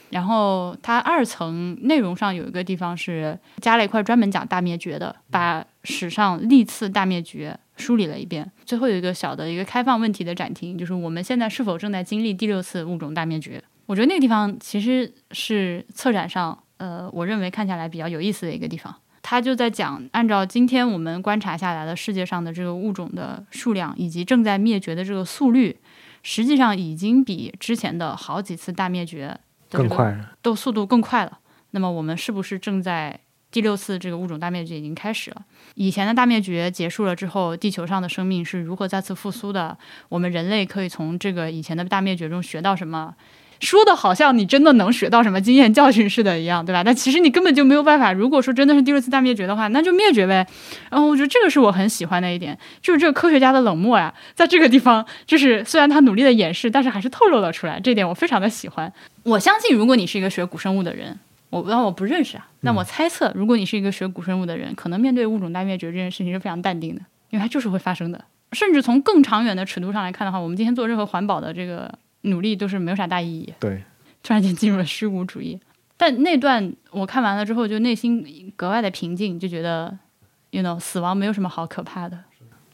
[0.10, 8.52] 然后它二层内容上有一个地方是加了一块专门讲大灭绝的，把史上历次大灭绝梳理了一遍。
[8.66, 13.64] 最后有一个小的一个开放问题的展厅，就是我们现在是否正在经历第六次物种大灭绝？
[13.86, 18.96] 我觉得那个地方其实是策展上，呃，我认为看下来比较有意思的一个地方。
[19.22, 25.78] 他就在讲，按照今天我们观察下来的世界上的这个物种的数量以及正在灭绝的这个速率，
[26.24, 29.38] 实际上已经比之前的好几次大灭绝
[29.70, 31.40] 更快，都速度更快了。
[31.72, 33.20] 那么我们是不是正在
[33.52, 35.46] 第六次这个物种大灭绝已经开始了？
[35.76, 39.78] 以前的大灭绝结束了之后，地球上的生命是如何再次复苏的？
[40.10, 43.16] 我们人类可以从这个以前的大灭绝中学到什么？
[43.60, 46.84] 说的好像你真的能学到什么经验教训似的一样， 对吧？
[46.84, 48.12] 但其实你根本就没有办法。
[48.14, 50.46] 如果说真的是第六次大灭绝的话，那就灭绝呗。
[50.90, 57.80] 然后我觉得这个是我很喜欢的一点，就是这个科学家的冷漠呀，在这个地方，就是虽然他努力的掩饰，但是还是透露了出来。
[57.80, 58.92] 这点我非常的喜欢。
[59.24, 61.20] 我相信，如果你是一个学古生物的人，
[61.50, 68.24] 我但我不认识啊，那我猜测，如果你是一个学古生物的人，可能面对物种大灭绝这件事情是非常淡定的，因为它就是会发生的。
[68.54, 73.54] 甚至从更长远的尺度上来看的话，我们今天做任何环保的这个努力都是没有啥大意义。
[73.60, 73.84] 对，
[74.24, 75.60] 突然间进入了虚无主义。
[75.98, 79.98] 但那段我看完了之后，就内心格外的平静，就觉得
[80.52, 82.18] ，you know，死亡没有什么好可怕的，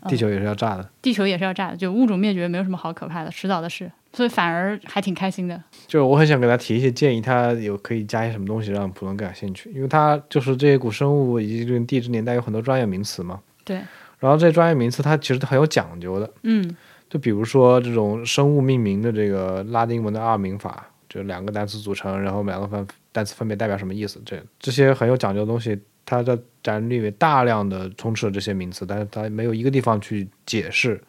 [0.07, 0.87] 地球也是要炸的。
[1.01, 5.59] 地球也是要炸的，就物种灭绝没有什么好可怕的，迟早的事，所以反而还挺开心的。
[5.87, 13.39] 就是我很想给他提一些建议，他有可以加一些什么东西让普通人感兴趣，因为他就是这些古生物以及这个地质年代有很多专业名词嘛。
[13.63, 13.77] 对，
[14.19, 16.77] 然后这些专业名词它其实很有讲究的，嗯
[17.09, 31.01] 就比如说这种生物命名的这个拉丁文的二名法，就两个单词组成，然后两个分单词分别代表什么意思，这这些很有讲究的东西，它在展览里面大量的充斥了这些名词，但是它没有一个地方去解释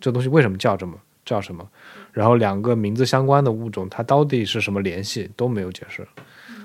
[0.00, 0.94] 这东西为什么叫这么
[1.24, 1.68] 叫什么，
[2.12, 6.06] 然后两个名字相关的物种它到底是什么联系都没有解释，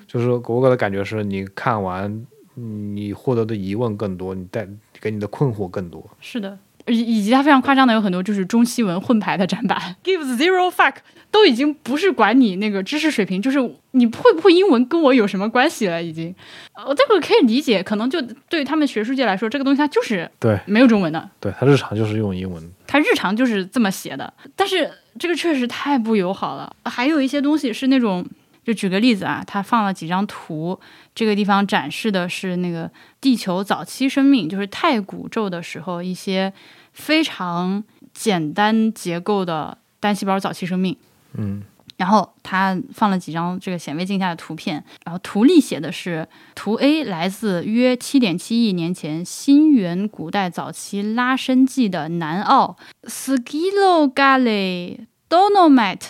[0.08, 4.68] 就是我给的感觉是你看完你获得的疑问更多，你带
[5.02, 6.10] 给你的困惑更多。
[6.22, 6.58] 是的，
[6.88, 10.96] 以以及它非常夸张的有很多就是中西文混排的展板，gives zero fuck，
[11.32, 13.58] 都已经不是管你那个知识水平，就是
[13.92, 16.34] 你会不会英文跟我有什么关系了，已经。
[16.74, 22.62] 呃，这个可以理解，可能就对于他们学术界来说，这个东西它就是对没有中文的，对，他日常就是用英文。
[22.86, 26.76] 他日常就是这么写的，但是这个确实太不友好了。
[26.84, 28.24] 还有一些东西是那种，
[28.66, 30.80] 就举个例子啊，他放了几张图，
[31.14, 32.90] 这个地方展示的是那个
[33.22, 36.52] 地球早期生命，就是太古宙的时候一些
[36.92, 40.98] 非常简单结构的单细胞早期生命。
[41.38, 41.62] 嗯，
[41.98, 56.08] 然后他放了几张这个显微镜下的图片，然后图例写的是图 A 来自约七点七亿年前新元古代早期拉伸纪的南澳 Skilogale Dolomite，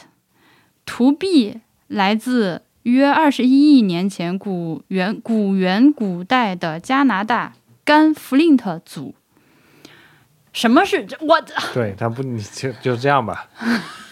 [0.86, 9.16] 图 B 来自约二十一亿年前古元古元古代的加拿大甘弗林特族。
[10.52, 11.42] 什么是这我？
[11.74, 13.50] 对他不，你就就这样吧。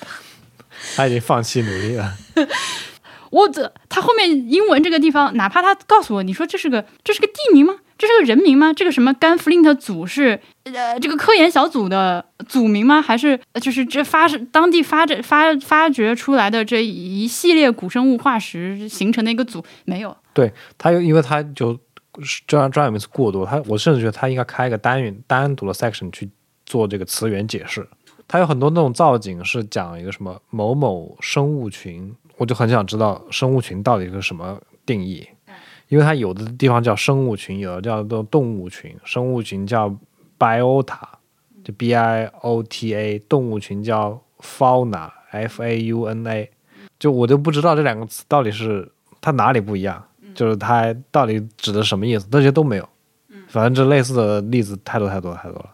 [0.95, 2.13] 他已经放弃努力了。
[3.31, 7.77] 我这他后面英文这个地方，哪怕他告诉我，你说这是个这是个地名吗？
[7.97, 8.73] 这是个人名吗？
[8.73, 13.01] 这个什么甘弗林特组是呃这个科研小组的组名吗？
[13.01, 19.63] 还是呃就是这发是当地发展发发掘出来的这一系列古生物化石形成的一个组？
[19.85, 21.77] 没有，对它又因为它就
[22.47, 26.29] 专专有名词过多，它我甚至觉得它应该开一个单元单独的 section 去
[26.65, 27.87] 做这个词源解释。
[28.25, 35.27] 它有很多那种造景是讲一个什么某某生物群，我就很想知道生物群到底是什么定义，
[35.89, 38.95] 因为它有的地方叫生物群，有的叫做动物群。
[39.03, 39.93] 生物群叫
[40.43, 40.97] biota，
[41.63, 46.51] 就 b i o t a，动物群叫 fauna，f a u n a，
[46.99, 48.91] 就我就不知道这两个词到底是
[49.21, 50.03] 它哪里不一样，
[50.35, 52.89] 就是它到底指的什么意思，这些都没有。
[53.47, 55.69] 反正这类似的例子太多太多太多了，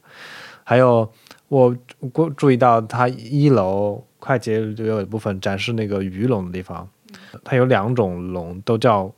[0.63, 1.11] 还有。
[1.47, 1.75] 我
[2.13, 6.87] 过注意到，它一楼快捷就有一部分展示那个鱼龙的地方，
[7.43, 9.11] 它有两种龙，都叫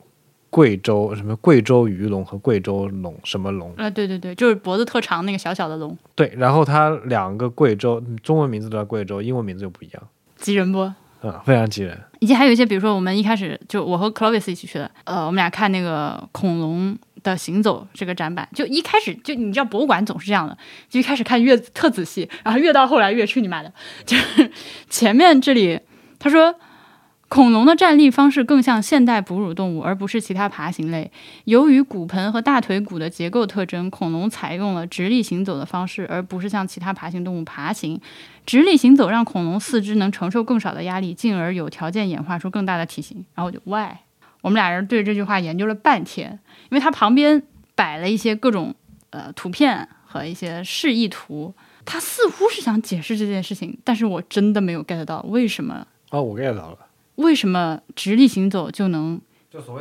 [0.52, 3.74] 贵州什么贵州鱼龙和贵州龙什么龙？
[3.78, 5.98] 啊，对对对，就是脖子特长那个小小的龙。
[6.14, 10.04] 对，然后它两个贵州中文名字都叫贵州，英文名字又不一样，
[10.36, 10.80] 急人不？
[11.24, 12.00] 嗯，非常急人。
[12.20, 16.96] 以及还有一些，比如说我们一开始就我和 Clovis 一起去的，呃，我们俩看那个恐龙。
[17.24, 20.58] 的行走这个展板，就一开始就你知道博物馆总是这样的，
[20.90, 23.72] 就一开始看越特仔细，然后越到后来越去你妈的，
[24.08, 24.50] 就是
[24.90, 25.80] 前面这里
[26.18, 26.56] 他说
[27.32, 31.10] 恐龙的站立方式更像现代哺乳动物，而不是其他爬行类。
[31.46, 38.02] 由于骨盆和大腿骨的结构特征，恐龙采用了直立行走的方式，而不是像其他爬行动物爬行。
[38.46, 43.26] 直立行走让恐龙四肢能承受更少的压力，进而有条件演化出更大的体型。
[43.34, 43.96] 然后就 why？
[44.42, 46.38] 我们俩人对这句话研究了半天。
[46.70, 47.42] 因为它旁边
[47.76, 48.76] 摆了一些各种
[49.12, 51.54] 呃图片和一些示意图，
[51.86, 56.78] 他似乎是想解释这件事情，但是我真的没有 get 到为什么哦，我 get 到了，
[57.16, 59.20] 为什么直立行走就能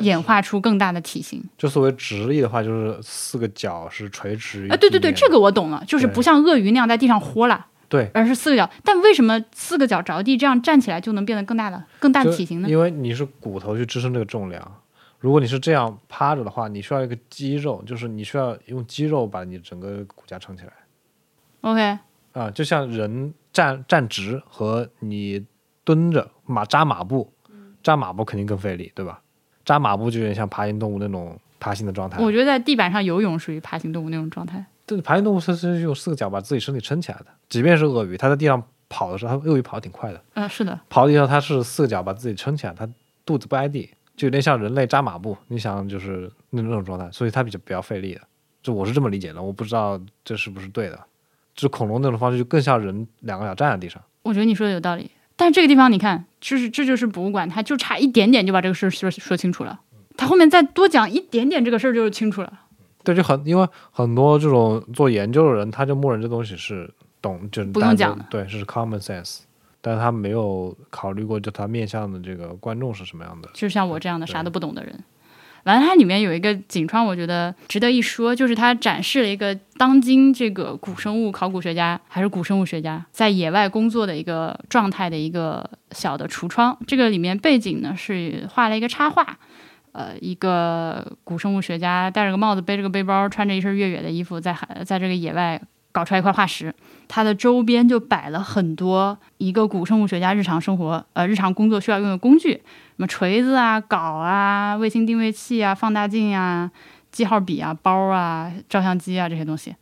[0.00, 1.42] 演化出更大的体型？
[1.56, 8.68] 就所谓直立的话，就是四个脚是垂直啊，对对对，这个我懂了，就是不像鳄鱼那样在地上豁拉，对，而是四个脚。
[8.84, 12.68] 但为什么四个脚着地，这样站起来就能变得更大的、更大的体型呢？
[12.68, 14.76] 因为你是骨头去支撑这个重量。
[15.20, 20.72] 如果你是这样趴着的话，你需要一个肌肉，就是你需要用肌肉把你整个骨架撑起来。
[21.60, 21.98] OK，
[22.32, 25.44] 啊，就像人站站直和你
[25.94, 27.32] 蹲着马扎马步，
[27.82, 29.20] 扎马步肯定更费力，对吧？
[29.64, 32.22] 扎马步就有点像爬行动物那种爬行的状态。
[32.22, 34.64] 我觉得在地板上游泳属于爬行动物那种状态。
[34.86, 37.26] 对，爬行动物是是用四个脚把自己身体撑起来的。
[37.48, 40.22] 即便是鳄鱼，它在地上跑的时候，它鳄鱼跑的挺快的。
[40.34, 40.78] 嗯，是的。
[40.88, 42.88] 跑的时候它是四个脚把自己撑起来，它
[43.26, 43.90] 肚子不挨地。
[44.16, 48.20] 就有点像人类扎马步，你想就是那那种状态，所以它比较比较费力的，
[48.62, 50.98] 就我是这么理解的，我不知道这是不是对的。
[51.54, 54.02] 就恐龙那种方式就更像人两个脚站在地上。
[54.22, 55.10] 我觉得你说的有道理，
[55.40, 59.80] 但是这个地方你看，就是这就是博物馆，它就差一点点就把这个事儿说说清楚了。
[60.14, 62.52] 他后面再多讲一点点这个事儿就清楚了。
[63.02, 69.38] 对，就很因为很多这种做研究的人，他就默认这东西是懂，就不用讲的，对，是 common sense。
[69.80, 73.48] 但是他没有考虑过，就他面向的这个观众是什么样的？
[73.54, 75.02] 就像我这样的啥都不懂的人。
[75.70, 86.76] 完了，它里面有一个景窗，我觉得值得一说，就是它展示了一个当今这个古生物考古学家还是古生物学家在野外工作的一个状态的一个小的橱窗。
[86.86, 89.38] 这个里面背景呢是画了一个插画，
[89.92, 95.60] 呃，一个古生物学家戴着个帽子，背着个背包，穿着一身越野的衣服，在海在这个野外。
[95.92, 96.72] 搞出来一块化石，
[97.08, 102.62] 它的周边就摆了很多一个古生物学家日常生活呃日常工作需要用的工具，
[103.00, 106.70] 么锤子啊、镐啊、卫星定位器啊、放大镜啊、
[107.10, 109.74] 记号笔啊、包啊、照相机啊这些东西。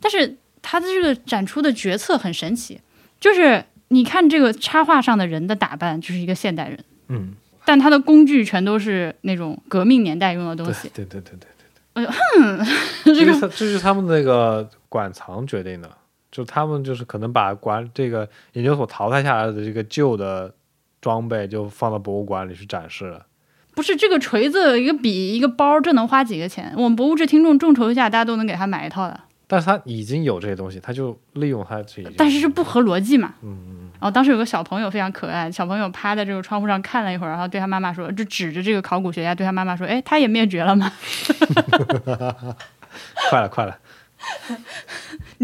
[0.00, 2.80] 但是他的这个展出的决策很神奇，
[3.20, 10.90] 就是你看这个插画上的人的打扮就是一个现代人，嗯，但他的工具全都是那种革命年代用的东对西。
[10.94, 11.48] 对对对对
[11.94, 12.04] 哎
[13.04, 13.14] 对。
[13.14, 15.90] 这是他 这是他们那个馆藏决定的，
[16.32, 20.52] 就他们就是可能把馆这个研究所淘汰下来的这个旧的
[21.04, 23.26] 装备就放到博物馆里去展示了。
[23.74, 26.72] 不是这个锤子、一个笔、一个包，这能花几个钱？
[26.78, 29.20] 我们博物志听众众筹一下，大家都能给他买一套的。
[29.46, 32.10] 但是他已经有这些东西，他就利用他这些。
[32.16, 33.34] 但是是不合逻辑嘛？
[33.42, 40.90] 嗯嗯然后当时有个小朋友非常可爱，小朋友趴在这个窗户上看了一会儿，然后对他妈妈说，就指着这个考古学家对他妈妈说：“哎，他也灭绝了吗？
[42.06, 42.54] 嗯，
[43.28, 43.78] 快了快了，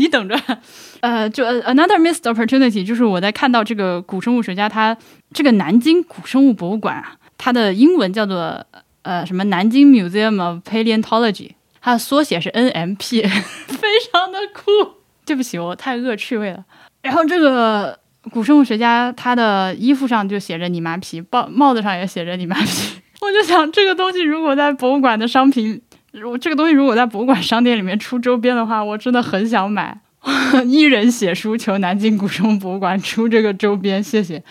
[0.01, 0.36] 你等着。
[1.01, 4.96] ”呃，就 another missed opportunity 就是我在看到这个古生物学家他
[5.32, 8.64] 这个南京古生物博物馆啊，它的英文叫做
[9.03, 13.22] 呃什么南京 Museum of Paleontology，它的缩写是 NMP，
[13.68, 14.96] 非常的酷。
[15.24, 16.64] 对不起，我太恶趣味了。
[17.03, 17.96] 然后这个
[18.32, 23.01] 古生物学家他的衣服上就写着你妈皮，帽帽子上也写着你妈皮。
[23.20, 25.80] 我就想，这个东西如果在博物馆的商品，
[26.13, 30.01] 如这个东西如果在博物馆商店里面出周边的话，我真的很想买。
[30.67, 34.43] 一人写书求南京古生物博物馆出这个周边，谢谢。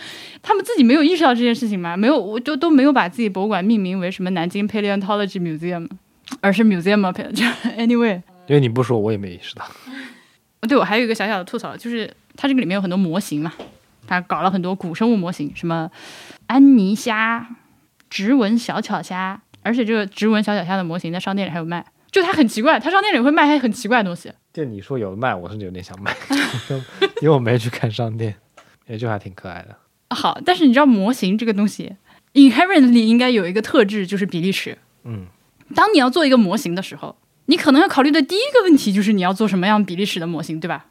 [0.42, 1.96] 他们自己没有意识到这件事情吗？
[1.96, 5.88] 没有，我就都没有把自己博物馆命名为什么南京 Paleontology Museum，
[6.42, 7.16] 而是 Museum of
[7.78, 8.24] Anyway。
[8.48, 9.64] 因为你不说我也没意识到。
[10.68, 13.54] 对我还有一个小小的吐槽，就是它这个里面有很多模型嘛，
[14.08, 15.92] 它搞了很多古生物模型，什么
[16.48, 17.48] 安妮虾、
[18.10, 19.40] 直纹小巧虾，
[19.70, 24.32] 而且这个直纹小脚虾的模型在商店里还有卖，就它很奇怪，它商店里会卖一些很奇怪的东西。
[24.52, 26.12] 就你说有卖，我是有点想买，
[27.22, 28.36] 因为我没去看商店，
[28.88, 29.76] 也就还挺可爱的。
[30.10, 31.98] 好，但是你知道模型这个东西
[32.34, 34.76] ，inherently 应该有一个特质，就是比例尺。
[35.04, 35.28] 嗯，
[35.76, 37.16] 当你要做一个模型的时候，
[37.46, 40.88] 你可能要考虑的第一个问题就是你要做什么样比例尺的模型，对吧？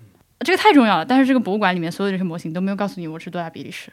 [0.46, 1.04] 这个太重要了。
[1.04, 3.90] 但是这个博物馆里面所有的这些模型都没有告诉你我是多大比例尺。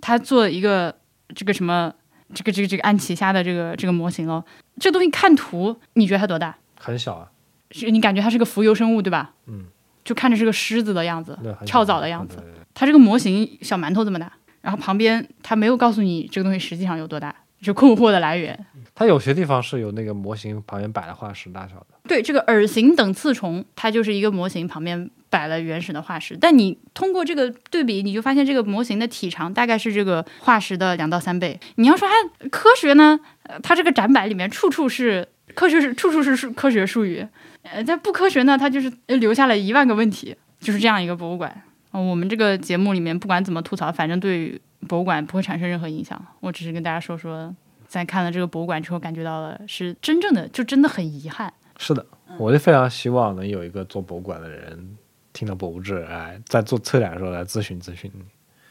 [0.00, 0.96] 他做一个
[1.34, 1.92] 这个什么
[2.34, 4.44] 这个这个这个安琪虾的这个这个模型哦，
[4.78, 6.56] 这东西看图你觉得它多大？
[6.78, 7.30] 很小啊，
[7.70, 9.32] 是你感觉它是个浮游生物对吧？
[9.46, 9.64] 嗯，
[10.04, 12.42] 就看着是个狮子的样子跳蚤的样子。
[12.72, 18.66] 它这个模型小馒头这么大，然后旁边它没有告诉你这个东西实际上有多大，就困惑的来源。
[18.94, 21.86] 它有些地方是有那个模型旁边摆了化石大小的。
[22.06, 31.58] 对，这个耳形等刺虫，它就是一个模型旁边摆了原始的化石，但你通过这个对比，你就发现这个模型的体长大概是这个化石的两到三倍。
[31.76, 37.26] 你要说它科学呢，呃它这个展板里面处处是科学是处处是数科学术语，
[37.62, 41.62] 呃，但不科学呢，它就是留下了一万个问题，就是这样一个博物馆。
[41.92, 44.60] 呃我们这个节目里面不管怎么吐槽，反正对于
[44.90, 46.20] 博物馆不会产生任何影响。
[46.40, 47.54] 我只是跟大家说说，
[47.86, 51.52] 在看了这个博物馆之后，感觉到了是真正的，就真的很遗憾。
[51.78, 52.04] 是的，
[52.36, 54.96] 我就非常希望能有一个做博物馆的人
[55.32, 58.24] 听到博物志，哎，在做策展的时候来咨询咨询你。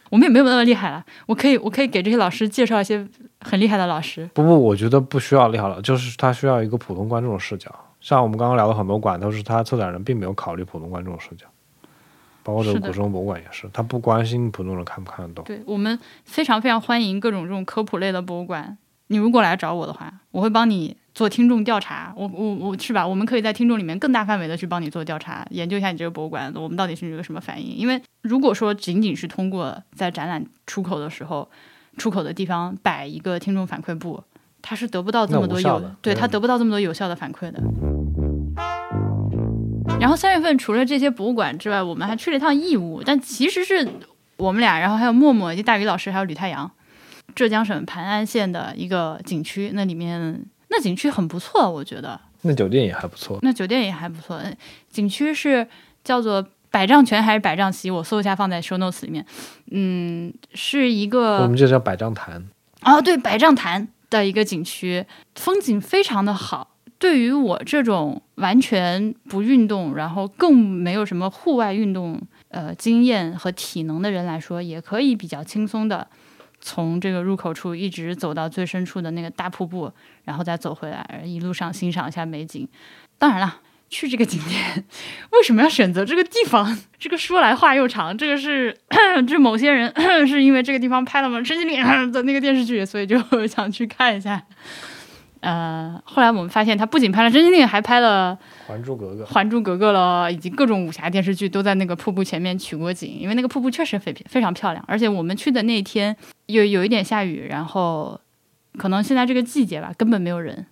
[0.09, 3.07] 我们也没有那么厉害了，我可以，我可以给这些老师介绍一些
[3.39, 4.30] 很厉害的老师。
[4.34, 7.74] 不不，我觉得不需要厉害了，就是他需要一个普通观众的视角。
[8.01, 11.47] 像我们刚刚聊的很多馆，都是他策展人并没有考虑普通观众的视角，
[12.50, 15.45] 包括这个古生物博物馆也是，他不关心普通人看不看得懂。
[15.45, 18.76] 对我们非常非常欢迎各种这种科普类的博物馆。
[19.08, 22.12] 你如果来找我的话，我会帮你做听众调查。
[22.16, 23.08] 我我我是吧？
[23.08, 27.76] 我们可以在听众里面更大范围的去帮你做调查，研究一下你这个博物馆，我们到底是一个什么反应。
[27.76, 31.47] 因为如果说仅仅是通过在展览出口的时候，
[31.97, 34.24] 出口的地方摆一个听众反馈部，
[34.62, 37.60] 它是得不到这么多有对对它得不到这么多有效的反馈的。
[40.00, 43.88] 然后三月份除了这些博物馆之外，我们还去了一趟义乌，但其实是
[44.38, 46.72] 我们俩，然后还有默默以及大宇老师，还有吕太阳，
[47.36, 54.52] 浙江省磐安县的一个景区，那里面那景区很不错，我觉得那酒店也还不错，那酒店也还不错，呃
[54.89, 55.68] 景区是
[56.04, 57.91] 叫做百丈泉还是百丈溪？
[57.91, 59.26] 我搜一下放在 show notes 里面，
[59.72, 62.47] 嗯，是一个我们这叫百丈潭。
[62.84, 66.78] 哦，对，百丈潭的一个景区，风景非常的好。
[67.00, 76.06] 对于我这种完全不运动，然后更没有什么户外运动呃经验和体能的人来说，也可以比较轻松的
[76.60, 79.89] 从这个入口处一直走到最深处的那个大瀑布，
[80.26, 82.68] 然后再走回来，一路上欣赏一下美景。
[83.18, 84.84] 当然了，去这个景点
[85.32, 86.78] 为什么要选择这个地方？
[87.00, 88.78] 这个说来话又长，这个是
[89.26, 89.89] 这某些人
[90.28, 91.41] 是因为这个地方拍了吗？
[91.41, 94.45] 陈情令的那个电视剧，所以就 想去看一下。
[95.41, 98.37] 呃，后来我们发现他不仅拍了《真心令》，还拍了
[98.67, 106.15] 《还珠格格》《还珠格格》了，以及各种武侠电视剧都在那个瀑布前面取过景，因为那个瀑布确实非非常漂亮，而且我们去的那一天
[106.47, 108.19] 有有一点下雨，然后
[108.77, 110.65] 可能现在这个季节吧，根本没有人。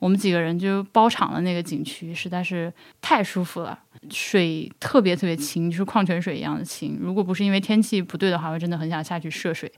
[0.00, 3.78] 我们几个人就包场了那个景区，实在是太舒服了，
[4.10, 6.98] 水特别特别清，就是矿泉水一样的清。
[6.98, 9.70] 如果不是因为天气不对的话，我真的很想下去涉水，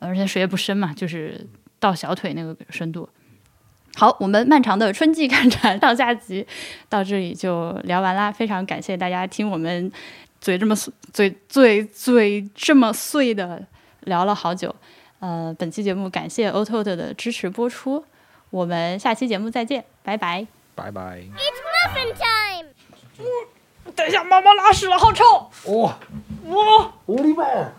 [0.00, 1.46] 而且水也不深嘛，就是
[1.78, 3.08] 到小腿那个深度。
[3.96, 6.46] 好，我们漫长的春季看展上下集
[6.88, 9.90] 到这里就聊完啦，非常感谢大家听我们
[10.40, 13.66] 嘴这么碎嘴嘴嘴这么碎的
[14.02, 14.74] 聊了好久。
[15.18, 18.04] 呃，本期节目感谢 o t o 的支持播出，
[18.50, 20.46] 我们下期节目再见，拜拜。
[20.76, 21.18] 拜拜。
[21.18, 22.68] It's muffin time!
[23.96, 25.24] 等一下，妈妈拉屎了，好臭。
[25.72, 25.98] 哇、
[26.44, 26.92] 哇！
[27.04, 27.72] 狐狸们。